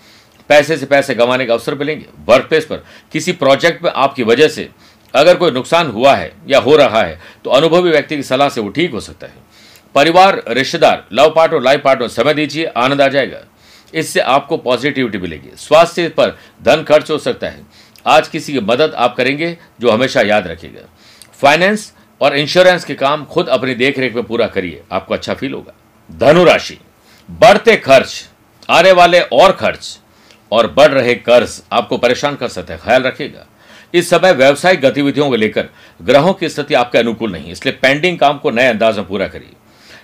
पैसे 0.50 0.76
से 0.76 0.87
पैसे 0.87 1.14
कमाने 1.14 1.46
का 1.46 1.52
अवसर 1.52 1.75
मिलेंगे। 1.75 2.06
वर्क 2.26 2.49
प्लेस 2.49 2.64
पर 2.64 2.85
किसी 3.12 3.32
प्रोजेक्ट 3.35 3.82
में 3.85 3.90
आपकी 3.92 4.23
वजह 4.23 4.49
से 4.49 4.68
अगर 5.14 5.37
कोई 5.37 5.50
नुकसान 5.50 5.90
हुआ 5.90 6.14
है 6.14 6.32
या 6.49 6.58
हो 6.58 6.76
रहा 6.76 7.02
है 7.02 7.18
तो 7.44 7.50
अनुभवी 7.50 7.90
व्यक्ति 7.90 8.16
की 8.16 8.23
सलाह 8.23 8.49
से 8.49 8.61
वो 8.61 8.68
ठीक 8.68 8.92
हो 8.92 9.00
सकता 9.00 9.26
है। 9.26 9.44
परिवार, 9.94 10.42
रिश्तेदार 10.49 11.06
लव 11.12 11.32
पार्ट 11.37 11.52
और 11.52 11.62
लाइफ 11.62 11.82
पार्ट 11.82 12.02
समय 12.04 12.35
दीजिए, 12.35 12.64
आनंद 12.66 13.00
आ 13.00 13.08
जाएगा। 13.08 13.38
इससे 13.94 14.20
आपको 14.20 14.56
पॉजिटिविटी 14.58 15.18
मिलेगी। 15.18 15.50
स्वास्थ्य 15.58 16.08
पर 16.11 16.37
धन 16.62 16.82
खर्च 16.82 17.11
हो 17.11 17.18
सकता 17.18 17.49
है। 17.49 17.64
आज 18.06 18.28
किसी 18.28 18.52
की 18.52 18.61
मदद 18.61 18.94
आप 18.94 19.14
करेंगे, 19.16 19.56
जो 19.80 19.90
हमेशा 19.90 20.20
याद 20.23 20.46
रखेगा 20.46 20.88
फाइनेंस 21.40 21.93
और 22.21 22.37
इंश्योरेंस 22.37 22.85
के 22.85 22.95
काम 22.95 23.25
खुद 23.25 23.49
अपनी 23.49 23.75
देखरेख 23.75 24.14
में 24.14 24.25
पूरा 24.25 24.47
करिए। 24.49 24.83
आपको 24.93 25.14
अच्छा 25.14 25.35
फील 25.35 25.52
होगा। 25.52 25.73
धनुराशि 26.11 26.78
बढ़ते 27.28 27.76
खर्च, 27.78 28.28
आने 28.69 28.93
वाले 28.93 29.21
और 29.21 29.52
खर्च 29.55 29.99
और 30.52 30.66
बढ़ 30.73 30.90
रहे 30.90 31.14
कर्ज 31.16 31.62
आपको 31.73 31.99
परेशान 31.99 32.37
कर 32.37 32.49
सकते 32.49 32.73
हैं। 32.73 32.81
ख्याल 32.83 33.02
रखिएगा। 33.02 33.47
इस 33.95 34.09
समय 34.11 34.33
व्यवसायिक 34.35 34.81
गतिविधियों 34.81 35.28
को 35.28 35.37
लेकर 35.37 35.69
ग्रहों 36.00 36.33
की 36.33 36.49
स्थिति 36.49 36.75
आपके 36.75 36.99
अनुकूल 36.99 37.33
नहीं 37.33 37.50
इसलिए 37.52 37.75
पेंडिंग 37.75 38.19
काम 38.19 38.38
को 38.38 38.50
नए 38.50 38.66
अंदाज 38.69 38.97
में 38.97 39.07
पूरा 39.07 39.26
करिए। 39.28 39.52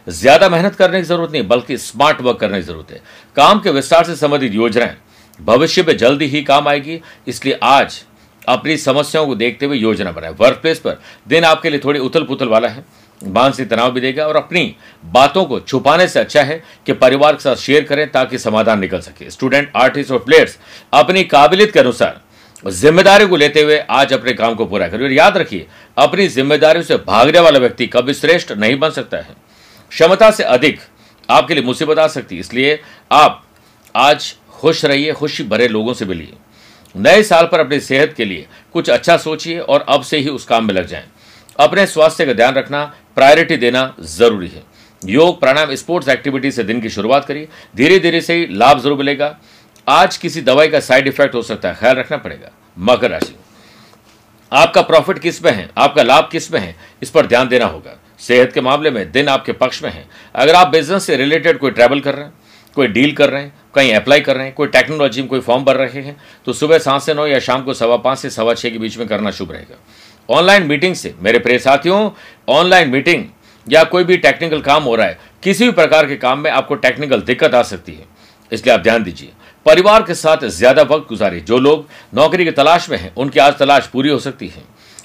ज़्यादा 0.09 0.49
मेहनत 0.49 0.75
करने 0.75 0.99
की 0.99 1.05
ज़रूरत 1.05 1.33
नहीं, 1.33 1.47
बल्कि 1.49 1.77
स्मार्ट 1.79 2.21
वर्क 2.21 2.39
करने 2.39 2.57
की 2.57 2.63
ज़रूरत 2.63 2.91
है। 2.91 3.01
काम 3.37 3.61
के 3.61 3.71
विस्तार 3.71 4.05
से 4.05 4.17
संबंधित 4.17 4.53
योजनाएँ 4.53 4.97
भविष्य 5.39 5.83
में 5.83 5.97
जल्दी 5.97 6.27
ही 6.27 6.43
काम 6.45 6.69
आएगी, 6.69 7.01
इसलिए 7.27 7.59
आज 7.65 8.03
अपनी 8.49 8.77
समस्याओं 8.79 9.27
को 9.27 9.35
देखते 9.35 9.67
हुए 9.67 9.77
योजना 9.77 10.13
बनाए। 10.13 10.31
वर्क 10.33 10.59
प्लेस 10.63 10.79
पर 10.79 10.99
दिन 11.29 11.45
आपके 11.45 11.71
लिए 11.71 11.81
थोड़ी 11.81 12.01
उथल 12.01 12.25
पुथल 12.25 12.49
वाला 12.49 12.69
है। 12.69 12.85
मानसिक 13.21 13.69
तनाव 13.71 13.91
भी 13.93 14.01
देगा 14.01 14.27
और 14.27 14.37
अपनी 14.37 14.75
बातों 15.05 15.45
को 15.45 15.59
छुपाने 15.61 16.07
से 16.09 16.21
अच्छा 16.21 16.43
है 16.43 16.63
कि 16.87 16.93
परिवार 16.95 17.33
के 17.33 17.41
साथ 17.41 17.57
शेयर 17.57 17.85
करें 17.85 18.11
ताकि 18.13 18.39
समाधान 18.39 18.81
निकल 18.81 19.01
सके। 19.01 19.31
स्टूडेंट 19.31 19.71
आर्टिस्ट 19.77 20.11
और 20.13 20.19
प्लेयर्स 20.19 20.59
अपनी 20.93 21.25
काबिलियत 21.27 21.73
के 21.73 21.81
अनुसार 21.81 22.21
ज़िम्मेदारी 22.65 23.27
को 23.27 23.37
लेते 23.37 23.63
हुए 23.63 23.79
आज 23.91 24.13
अपने 24.13 24.33
काम 24.33 24.55
को 24.55 24.67
पूरा 24.67 24.89
करिए 24.89 25.07
और 25.07 25.13
याद 25.13 25.37
रखिए, 25.37 25.67
अपनी 25.97 26.27
जिम्मेदारियों 26.29 26.85
से 26.85 26.97
भागने 26.99 27.41
वाला 27.41 27.59
व्यक्ति 27.59 27.87
कभी 27.87 28.15
श्रेष्ठ 28.15 28.53
नहीं 28.53 28.79
बन 28.79 28.91
सकता 28.91 29.17
है। 29.17 29.37
क्षमता 29.93 30.31
से 30.31 30.43
अधिक 30.45 30.81
आपके 31.29 31.55
लिए 31.55 31.65
मुसीबत 31.65 31.99
आ 31.99 32.07
सकती 32.09 32.35
है। 32.35 32.41
इसलिए 32.41 32.79
आप 33.11 33.43
आज 33.95 34.35
खुश 34.51 34.85
रहिए, 34.85 35.13
खुशी 35.13 35.45
भरे 35.45 35.69
लोगों 35.69 35.95
से 35.95 36.05
मिलिए। 36.05 36.33
नए 36.95 37.23
साल 37.23 37.49
पर 37.53 37.61
अपनी 37.61 37.81
सेहत 37.81 38.13
के 38.13 38.25
लिए 38.25 38.47
कुछ 38.73 38.91
अच्छा 38.91 39.17
सोचिए 39.17 39.59
और 39.59 39.85
अब 39.89 40.03
से 40.03 40.19
ही 40.19 40.29
उस 40.29 40.45
काम 40.45 40.65
में 40.65 40.75
लग 40.75 40.87
जाएँ। 40.87 41.05
अपने 41.59 41.87
स्वास्थ्य 41.87 42.27
का 42.27 42.33
ध्यान 42.33 42.55
रखना 42.55 42.85
प्रायोरिटी 43.17 43.57
देना 43.57 43.95
ज़रूरी 44.01 44.49
है। 44.49 44.63
योग, 45.03 45.41
प्राणायाम 45.41 45.75
स्पोर्ट्स 45.75 46.09
एक्टिविटी 46.09 46.51
से 46.51 46.65
दिन 46.65 46.81
की 46.81 46.89
शुरुआत 46.89 47.25
करिए। 47.25 47.49
धीरे 47.77 47.99
धीरे 47.99 48.21
से 48.21 48.35
ही 48.35 48.47
लाभ 48.47 48.81
ज़रूर 48.81 48.99
मिलेगा। 48.99 49.37
आज 49.87 50.17
किसी 50.17 50.41
दवाई 50.41 50.69
का 50.69 50.81
साइड 50.81 51.09
इफ़ेक्ट 51.09 51.35
हो 51.35 51.43
सकता 51.43 51.69
है, 51.69 51.75
ख्याल 51.75 51.97
रखना 51.97 52.17
पड़ेगा। 52.17 52.51
मकर 52.79 53.11
राशि। 53.11 53.35
आपका 54.53 54.83
प्रॉफिट 54.83 55.19
किसमें 55.19 55.53
है? 55.53 55.69
आपका 55.79 56.03
लाभ 56.03 56.29
किसमें 56.33 56.61
है? 56.61 56.75
इस 57.03 57.11
पर 57.11 57.27
ध्यान 57.27 57.49
देना 57.49 57.67
होगा। 57.67 57.99
सेहत 58.19 58.53
के 58.53 58.61
मामले 58.61 58.91
में 58.91 59.11
दिन 59.13 59.29
आपके 59.29 59.53
पक्ष 59.53 59.83
में 59.83 59.91
है। 59.91 60.05
अगर 60.35 60.55
आप 60.55 60.69
बिज़नेस 60.69 61.05
से 61.05 61.17
रिलेटेड 61.17 61.59
कोई 61.59 61.71
ट्रैवल 61.71 62.01
कर 62.01 62.15
रहे 62.15 62.25
हैं 62.25 62.33
कोई 62.77 62.87
डील 62.89 63.13
कर 63.13 63.31
रहे 63.31 63.43
हैं, 63.43 63.53
कहीं 63.75 63.93
अप्लाई 63.95 64.21
कर 64.21 64.37
रहे 64.37 64.47
हैं, 64.47 64.55
कोई 64.55 64.67
टेक्नोलॉजी 64.69 65.21
में 65.21 65.29
कोई 65.31 65.41
फॉर्म 65.41 65.65
भर 65.65 65.77
रहे 65.77 66.03
हैं 66.03 66.17
तो 66.47 66.53
सुबह 66.53 66.79
सात 66.79 67.03
से 67.03 67.15
नौ 67.15 67.27
या 67.27 67.39
शाम 67.41 67.63
को 67.63 67.75
सवा 67.75 67.97
पाँच 67.99 68.19
से 68.19 68.31
सवा 68.31 68.55
छः 68.55 68.71
के 68.71 68.79
बीच 68.79 68.97
में 68.99 69.07
करना 69.09 69.31
शुभ 69.31 69.53
रहेगा। 69.53 69.77
ऑनलाइन 70.29 70.67
मीटिंग 70.67 70.95
से, 70.95 71.15
मेरे 71.21 71.39
प्रिय 71.39 71.59
साथियों 71.59 72.11
ऑनलाइन 72.51 72.91
मीटिंग 72.91 73.25
या 73.67 73.83
कोई 73.85 74.05
भी 74.05 74.17
टेक्निकल 74.19 74.61
काम 74.63 74.83
हो 74.83 74.95
रहा 74.95 75.07
है, 75.07 75.19
किसी 75.43 75.65
भी 75.65 75.73
प्रकार 75.73 76.07
के 76.07 76.17
काम 76.17 76.39
में 76.39 76.51
आपको 76.51 76.75
टेक्निकल 76.77 77.21
दिक्कत 77.23 77.55
आ 77.55 77.63
सकती 77.65 77.93
है। 77.93 78.07
इसलिए 78.53 78.75
आप 78.75 78.81
ध्यान 78.81 79.03
दीजिए, 79.05 79.33
परिवार 79.67 80.03
के 80.03 80.15
साथ 80.15 80.45
ज़्यादा 80.47 80.83
वक्त 80.85 81.09
गुजारे 81.09 81.41
जो 81.41 81.59
लोग 81.59 81.87
नौकरी 82.15 82.45
की 82.45 82.51
तलाश 82.53 82.89
में 82.91 82.97
हैं, 82.99 83.15
उनकी 83.15 83.41
आज 83.41 83.59
तलाश 83.59 83.87
पूरी 83.87 84.09
हो 84.09 84.19
सकती 84.19 84.49
है। 84.49 84.63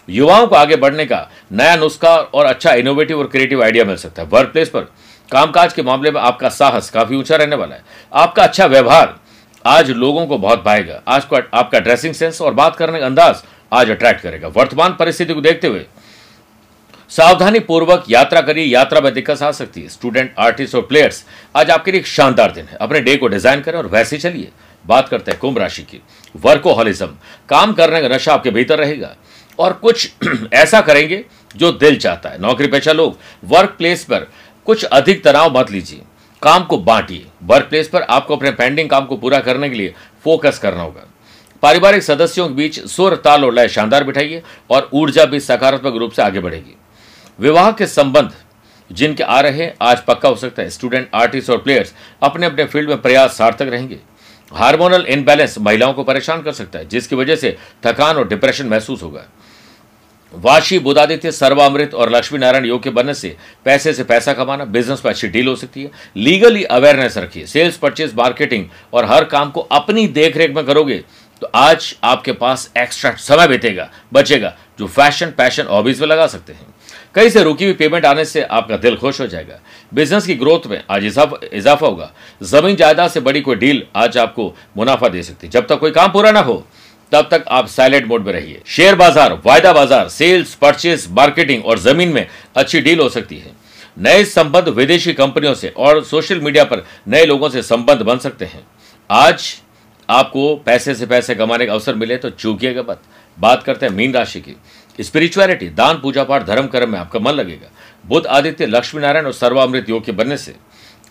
युवाओं 0.07 0.47
को 0.47 0.55
आगे 0.55 0.75
बढ़ने 0.75 1.05
का 1.05 1.27
नया 1.51 1.75
नुस्खा 1.75 2.15
और 2.15 2.45
अच्छा 2.45 2.73
इनोवेटिव 2.73 3.19
और 3.19 3.27
क्रिएटिव 3.27 3.63
आइडिया 3.63 3.85
मिल 3.85 3.95
सकता 3.97 4.21
है। 4.21 4.27
वर्क 4.29 4.49
प्लेस 4.49 4.69
पर 4.69 4.91
कामकाज 5.31 5.73
के 5.73 5.83
मामले 5.83 6.11
में 6.11 6.19
आपका 6.21 6.49
साहस 6.49 6.89
काफ़ी 6.89 7.15
ऊँचा 7.15 7.35
रहने 7.35 7.55
वाला 7.55 7.75
है। 7.75 7.83
आपका 8.13 8.43
अच्छा 8.43 8.65
व्यवहार 8.65 9.15
आज 9.65 9.89
लोगों 9.91 10.25
को 10.27 10.37
बहुत 10.37 10.63
भाएगा। 10.63 11.01
आज 11.07 11.25
को 11.25 11.35
आपका 11.35 11.79
ड्रेसिंग 11.79 12.13
सेंस 12.13 12.41
और 12.41 12.53
बात 12.53 12.75
करने 12.75 12.99
का 12.99 13.05
अंदाज 13.05 13.43
आज 13.71 13.89
अट्रैक्ट 13.89 14.21
करेगा। 14.21 14.47
वर्तमान 14.47 14.95
परिस्थिति 14.99 15.33
को 15.33 15.41
देखते 15.41 15.67
हुए 15.67 15.85
सावधानी 17.11 17.59
पूर्वक 17.59 18.05
यात्रा 18.09 18.41
करिए। 18.41 18.65
यात्रा 18.65 19.01
में 19.01 19.13
दिक्कत 19.13 19.41
आ 19.43 19.51
सकती 19.51 19.81
है। 19.81 19.89
स्टूडेंट 19.89 20.33
आर्टिस्ट 20.39 20.75
और 20.75 20.81
प्लेयर्स 20.81 21.23
आज 21.55 21.69
आपके 21.71 21.91
लिए 21.91 21.99
एक 21.99 22.07
शानदार 22.07 22.51
दिन 22.51 22.65
है। 22.65 22.77
अपने 22.81 23.01
डे 23.01 23.15
को 23.17 23.27
डिज़ाइन 23.27 23.61
करें 23.61 23.77
और 23.77 23.87
वैसे 23.87 24.17
चलिए। 24.17 24.51
बात 24.85 25.09
करते 25.09 25.31
हैं 25.31 25.39
कुंभ 25.39 25.57
राशि 25.57 25.81
की। 25.81 26.01
वर्कोहॉलिज्म, 26.35 27.07
काम 27.49 27.73
करने 27.73 28.01
का 28.01 28.15
नशा 28.15 28.33
आपके 28.33 28.49
भीतर 28.49 28.79
रहेगा। 28.79 29.15
और 29.59 29.73
कुछ 29.73 30.09
ऐसा 30.53 30.81
करेंगे 30.81 31.23
जो 31.55 31.71
दिल 31.71 31.97
चाहता 31.97 32.29
है। 32.29 32.41
नौकरी 32.41 32.67
पेशा 32.67 32.91
लोग 32.91 33.17
वर्क 33.43 33.75
प्लेस 33.77 34.03
पर 34.03 34.27
कुछ 34.67 34.83
अधिक 34.83 35.23
तनाव 35.23 35.57
मत 35.57 35.69
लीजिए। 35.71 36.01
काम 36.41 36.63
को 36.63 36.77
बांटिए। 36.77 37.25
वर्क 37.43 37.65
प्लेस 37.65 37.87
पर 37.87 38.01
आपको 38.01 38.35
अपने 38.35 38.51
पेंडिंग 38.51 38.89
काम 38.89 39.05
को 39.05 39.17
पूरा 39.17 39.39
करने 39.39 39.69
के 39.69 39.75
लिए 39.75 39.93
फोकस 40.23 40.59
करना 40.59 40.81
होगा। 40.81 41.07
पारिवारिक 41.63 42.03
सदस्यों 42.03 42.47
के 42.47 42.53
बीच 42.53 42.79
सुर, 42.85 43.15
ताल 43.15 43.45
और 43.45 43.53
लय 43.53 43.67
शानदार 43.67 44.03
बिठाइए 44.03 44.41
और 44.69 44.89
ऊर्जा 44.93 45.25
भी 45.25 45.39
सकारात्मक 45.39 45.95
रूप 45.95 46.11
से 46.11 46.21
आगे 46.21 46.39
बढ़ेगी। 46.39 46.75
विवाह 47.39 47.71
के 47.71 47.87
संबंध 47.87 48.33
जिनके 48.91 49.23
आ 49.23 49.39
रहे 49.39 49.63
हैं, 49.63 49.73
आज 49.81 50.01
पक्का 50.01 50.29
हो 50.29 50.35
सकता 50.35 50.61
है 50.61 50.69
स्टूडेंट 50.69 51.09
आर्टिस्ट 51.13 51.49
और 51.49 51.57
प्लेयर्स 51.57 51.93
अपने 52.23 52.45
अपने 52.45 52.65
फ़ील्ड 52.65 52.89
में 52.89 53.01
प्रयास 53.01 53.37
सार्थक 53.37 53.67
रहेंगे। 53.67 53.99
हार्मोनल 54.53 55.05
इनबैलेंस 55.07 55.57
महिलाओं 55.57 55.93
को 55.93 56.03
परेशान 56.03 56.41
कर 56.41 56.51
सकता 56.51 56.79
है, 56.79 56.87
जिसकी 56.87 57.15
वजह 57.15 57.35
से 57.35 57.57
थकान 57.85 58.17
और 58.17 58.27
डिप्रेशन 58.27 58.65
महसूस 58.65 59.03
होगा। 59.03 59.25
वाशी, 60.33 60.79
बुधादित्य, 60.79 61.31
सर्वामृत 61.31 61.93
और 61.93 62.09
लक्ष्मी 62.09 62.39
नारायण 62.39 62.65
योग 62.65 62.81
के 62.83 62.89
बनने 62.89 63.13
से 63.13 63.35
पैसे 63.65 63.93
से 63.93 64.03
पैसा 64.03 64.33
कमाना 64.33 64.65
बिज़नेस 64.65 64.99
पर 64.99 65.09
अच्छी 65.09 65.27
डील 65.27 65.47
हो 65.47 65.55
सकती 65.55 65.83
है। 65.83 65.91
लीगली 66.17 66.63
अवेयरनेस 66.65 67.17
रखिए। 67.17 67.45
सेल्स 67.45 67.77
परचेज 67.77 68.13
मार्केटिंग 68.15 68.65
और 68.93 69.05
हर 69.05 69.23
काम 69.25 69.51
को 69.51 69.61
अपनी 69.61 70.07
देखरेख 70.09 70.55
में 70.55 70.65
करोगे 70.65 71.03
तो 71.41 71.47
आज 71.55 71.95
आपके 72.03 72.31
पास 72.33 72.69
एक्स्ट्रा 72.77 73.11
समय 73.13 73.47
बीतेगा, 73.47 73.89
बचेगा, 74.13 74.53
जो 74.79 74.87
फ़ैशन 74.87 75.31
पैशन 75.37 75.65
हॉबीज 75.65 75.99
में 76.01 76.07
लगा 76.07 76.25
सकते 76.27 76.53
हैं। 76.53 76.65
कहीं 77.15 77.29
से 77.29 77.43
रुकी 77.43 77.65
हुई 77.65 77.73
पेमेंट 77.73 78.05
आने 78.05 78.25
से 78.25 78.41
आपका 78.43 78.77
दिल 78.77 78.95
खुश 78.95 79.19
हो 79.21 79.27
जाएगा। 79.27 79.59
बिज़नेस 79.93 80.25
की 80.25 80.35
ग्रोथ 80.35 80.67
में 80.67 80.81
आज 80.89 81.03
इजाफा 81.03 81.87
होगा। 81.87 82.11
ज़मीन 82.43 82.75
जायदाद 82.75 83.11
से 83.11 83.19
बड़ी 83.19 83.41
कोई 83.41 83.55
डील 83.55 83.83
आज 83.95 84.17
आपको 84.17 84.53
मुनाफा 84.77 85.07
दे 85.07 85.23
सकती 85.23 85.47
है। 85.47 85.51
जब 85.51 85.67
तक 85.67 85.79
कोई 85.79 85.91
काम 85.91 86.11
पूरा 86.11 86.31
ना 86.31 86.39
हो 86.39 86.65
तब 87.11 87.27
तक 87.31 87.43
आप 87.49 87.67
साइलेंट 87.67 88.05
मोड 88.07 88.25
में 88.25 88.31
रहिए। 88.33 88.61
शेयर 88.67 88.95
बाज़ार, 88.95 89.33
वायदा 89.45 89.73
बाज़ार 89.73 90.07
सेल्स 90.09 90.53
परचेस 90.55 91.07
मार्केटिंग 91.11 91.65
और 91.65 91.79
ज़मीन 91.79 92.09
में 92.09 92.25
अच्छी 92.55 92.81
डील 92.81 92.99
हो 92.99 93.09
सकती 93.09 93.37
है। 93.37 93.51
नए 93.97 94.23
संबंध 94.25 94.67
विदेशी 94.69 95.13
कंपनियों 95.13 95.53
से 95.53 95.69
और 95.69 96.03
सोशल 96.05 96.41
मीडिया 96.41 96.63
पर 96.63 96.83
नए 97.07 97.25
लोगों 97.25 97.49
से 97.49 97.61
संबंध 97.63 98.01
बन 98.01 98.17
सकते 98.19 98.45
हैं। 98.45 98.65
आज 99.09 99.53
आपको 100.09 100.55
पैसे 100.65 100.95
से 100.95 101.05
पैसे 101.05 101.35
कमाने 101.35 101.65
का 101.65 101.73
अवसर 101.73 101.95
मिले 101.95 102.17
तो 102.17 102.29
चूकिएगा 102.31 102.81
मत 102.83 103.01
बात 103.37 103.63
करते 103.63 103.85
हैं 103.85 103.93
मीन 103.93 104.13
राशि 104.13 104.39
की। 104.41 104.55
स्पिरिचुअलिटी 104.99 105.69
दान, 105.69 105.97
पूजा 105.97 106.23
पाठ, 106.23 106.45
धर्म 106.45 106.67
कर्म 106.67 106.89
में 106.89 106.99
आपका 106.99 107.19
मन 107.19 107.31
लगेगा। 107.31 107.69
बुद्ध 108.05 108.25
आदित्य 108.27 108.65
लक्ष्मी 108.65 109.01
नारायण 109.01 109.25
और 109.25 109.33
सर्वामृत 109.33 109.89
योग 109.89 110.05
के 110.05 110.11
बनने 110.11 110.37
से 110.37 110.55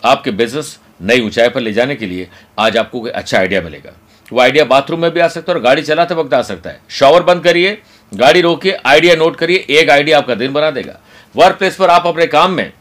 आपके 0.03 0.31
बिज़नेस 0.33 0.77
नई 1.01 1.21
ऊंचाई 1.21 1.49
पर 1.49 1.61
ले 1.61 1.73
जाने 1.73 1.95
के 1.95 2.05
लिए 2.05 2.27
आज 2.59 2.77
आपको 2.77 2.99
कोई 2.99 3.11
अच्छा 3.11 3.37
आइडिया 3.39 3.61
मिलेगा। 3.61 3.91
वो 4.31 4.39
आइडिया 4.41 4.63
बाथरूम 4.65 4.99
में 4.99 5.11
भी 5.11 5.19
आ 5.19 5.27
सकता 5.27 5.51
है 5.51 5.57
और 5.57 5.63
गाड़ी 5.63 5.81
चलाते 5.83 6.15
वक्त 6.15 6.33
आ 6.33 6.41
सकता 6.43 6.69
है। 6.69 6.79
शॉवर 6.91 7.23
बंद 7.23 7.43
करिए, 7.43 7.77
गाड़ी 8.11 8.41
रोकिए, 8.41 8.77
आइडिया 8.85 9.15
नोट 9.15 9.35
करिए, 9.35 9.65
एक 9.71 9.89
आइडिया 9.89 10.17
आपका 10.17 10.35
दिन 10.35 10.53
बना 10.53 10.71
देगा। 10.71 10.99
वर्क 11.35 11.57
प्लेस 11.57 11.75
पर 11.75 11.89
आप 11.89 12.07
अपने 12.07 12.27
काम 12.27 12.51
में 12.51 12.71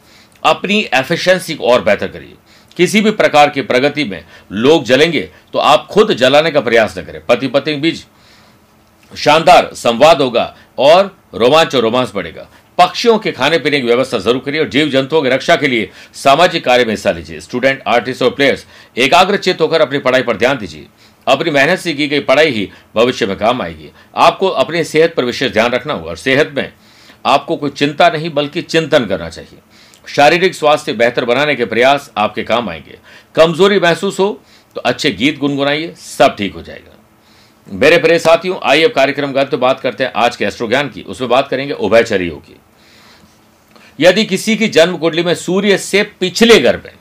अपनी 0.43 0.81
एफिशिएंसी 0.95 1.55
को 1.55 1.65
और 1.65 1.83
बेहतर 1.83 2.09
करिए। 2.09 2.35
किसी 2.77 3.01
भी 3.01 3.11
प्रकार 3.13 3.51
की 3.51 3.63
प्रगति 3.63 4.05
में 4.05 4.25
लोग 4.53 4.85
जलेंगे 4.85 5.29
तो 5.53 5.59
आप 5.61 5.87
खुद 5.91 6.13
जलाने 6.15 6.51
का 6.51 6.61
प्रयास 6.61 6.99
न 6.99 7.03
करें। 7.03 7.21
पति 7.27 7.47
पत्नी 7.49 7.75
के 7.75 7.81
बीच 7.81 8.05
शानदार 9.13 9.71
संवाद 9.75 10.21
होगा 10.23 10.55
और 10.79 11.17
रोमांच 11.35 11.75
और 11.75 11.83
रोमांस 11.83 12.13
बढ़ेगा। 12.15 12.49
पक्षियों 12.79 13.19
के 13.19 13.33
खाने 13.33 13.59
पीने 13.59 13.81
की 13.81 13.87
व्यवस्था 13.87 14.19
ज़रूर 14.19 14.43
करिए 14.47 14.61
और 14.61 14.69
जीव 14.69 14.89
जंतुओं 14.91 15.23
की 15.23 15.29
रक्षा 15.29 15.57
के 15.57 15.69
लिए 15.69 15.91
सामाजिक 16.15 16.65
कार्य 16.65 16.85
में 16.85 16.91
हिस्सा 16.91 17.11
लीजिए। 17.11 17.41
स्टूडेंट 17.41 17.83
आर्टिस्ट 17.87 18.23
और 18.23 18.31
प्लेयर्स 18.31 18.65
एकाग्रचित 18.97 19.61
होकर 19.61 19.81
अपनी 19.81 19.99
पढ़ाई 19.99 20.23
पर 20.23 20.37
ध्यान 20.37 20.59
दीजिए। 20.59 20.87
अपनी 21.27 21.51
मेहनत 21.51 21.79
से 21.79 21.93
की 21.95 22.09
गई 22.09 22.21
पढ़ाई 22.21 22.51
ही 22.51 22.69
भविष्य 22.95 23.27
में 23.27 23.37
काम 23.37 23.63
आएगी। 23.63 23.91
आपको 24.17 24.49
अपनी 24.49 24.83
सेहत 24.85 25.15
पर 25.15 25.25
विशेष 25.25 25.53
ध्यान 25.53 25.71
रखना 25.73 25.95
होगा 25.95 26.11
और 26.11 26.17
सेहत 26.17 26.53
में 26.57 26.73
आपको 27.27 27.57
कोई 27.57 27.71
चिंता 27.71 28.09
नहीं, 28.09 28.31
बल्कि 28.31 28.63
चिंतन 28.63 29.07
करना 29.07 29.29
चाहिए। 29.29 29.59
शारीरिक 30.07 30.55
स्वास्थ्य 30.55 30.93
बेहतर 30.93 31.25
बनाने 31.25 31.55
के 31.55 31.65
प्रयास 31.65 32.11
आपके 32.17 32.43
काम 32.43 32.69
आएँगे। 32.71 32.99
कमज़ोरी 33.35 33.79
महसूस 33.81 34.19
हो 34.21 34.29
तो 34.77 34.81
अच्छे 34.81 35.11
गीत 35.11 35.39
गुनगुनाइए, 35.39 35.95
सब 35.97 36.35
ठीक 36.37 36.55
हो 36.55 36.63
जाएगा। 36.63 36.93
मेरे 37.67 37.99
प्रिय 37.99 38.19
साथियों, 38.19 38.59
आइए 38.63 38.85
अब 38.85 38.91
कार्यक्रम 38.91 39.33
का 39.33 39.45
तो 39.45 39.59
बात 39.59 39.81
करते 39.81 40.05
हैं। 40.05 40.13
आज 40.17 40.37
के 40.37 40.45
एस्ट्रो 40.45 40.69
ज्ञान 40.69 40.89
की, 40.89 41.03
उसमें 41.03 41.31
बात 41.31 41.49
करेंगे 41.49 41.73
उभयचरी 41.75 42.29
की 42.29 42.57
यदि 43.99 44.25
किसी 44.25 44.57
की 44.57 44.69
जन्म 44.69 44.97
कुंडली 44.97 45.23
में 45.23 45.35
सूर्य 45.35 45.79
से 45.79 46.03
पिछले 46.21 46.59
घर 46.61 46.77
में 46.77 46.93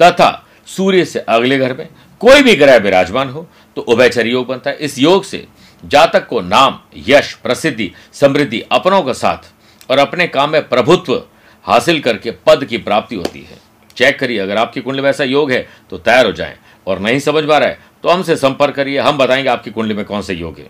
तथा 0.00 0.46
सूर्य 0.66 1.04
से 1.04 1.18
अगले 1.18 1.58
घर 1.58 1.76
में 1.76 1.88
कोई 2.22 2.42
भी 2.42 2.54
ग्रह 2.56 2.76
विराजमान 2.76 3.28
हो 3.28 3.46
तो 3.76 3.82
उभयचर 3.82 4.26
योग 4.26 4.46
बनता 4.46 4.70
है 4.70 4.76
इस 4.78 4.98
योग 4.98 5.24
से 5.24 5.46
जातक 5.84 6.26
को 6.26 6.40
नाम, 6.40 6.78
यश, 6.98 7.32
प्रसिद्धि, 7.34 7.90
समृद्धि 8.12 8.60
अपनों 8.72 9.02
का 9.02 9.12
साथ 9.12 9.90
और 9.90 9.98
अपने 9.98 10.26
काम 10.28 10.50
में 10.50 10.68
प्रभुत्व 10.68 11.22
हासिल 11.66 12.00
करके 12.00 12.30
पद 12.46 12.64
की 12.64 12.78
प्राप्ति 12.78 13.16
होती 13.16 13.40
है। 13.40 13.58
चेक 13.96 14.18
करिए, 14.18 14.38
अगर 14.38 14.56
आपकी 14.56 14.80
कुंडली 14.80 15.02
में 15.02 15.08
ऐसा 15.10 15.24
योग 15.24 15.50
है 15.52 15.66
तो 15.90 15.98
तैयार 15.98 16.26
हो 16.26 16.32
जाएँ। 16.32 16.56
और 16.86 16.98
नहीं 16.98 17.18
समझ 17.18 17.44
पा 17.44 17.58
रहा 17.58 17.68
है 17.68 17.78
तो 18.02 18.08
हमसे 18.08 18.36
संपर्क 18.36 18.74
करिए, 18.74 18.98
हम 18.98 19.18
बताएँगे 19.18 19.48
आपकी 19.48 19.70
कुंडली 19.70 19.94
में 19.94 20.04
कौन 20.04 20.22
से 20.22 20.34
योग 20.34 20.58
है। 20.58 20.68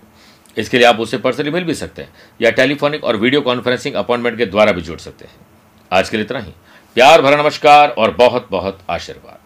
इसके 0.56 0.78
लिए 0.78 0.86
आप 0.86 1.00
उससे 1.00 1.18
पर्सनली 1.18 1.50
मिल 1.50 1.64
भी 1.64 1.74
सकते 1.74 2.02
हैं, 2.02 2.12
या 2.40 2.50
टेलीफोनिक 2.50 3.04
और 3.04 3.16
वीडियो 3.16 3.40
कॉन्फ्रेंसिंग 3.40 3.94
अपॉइंटमेंट 3.94 4.38
के 4.38 4.46
द्वारा 4.46 4.72
भी 4.72 4.82
जुड़ 4.82 4.98
सकते 4.98 5.24
हैं। 5.24 5.34
आज 5.92 6.08
के 6.08 6.16
लिए 6.16 6.24
इतना 6.26 6.38
ही। 6.38 6.52
प्यार, 6.96 7.22
भरा 7.22 7.42
नमस्कार 7.42 7.88
और 7.88 8.10
बहुत 8.10 8.48
बहुत 8.50 8.80
आशीर्वाद। 8.90 9.41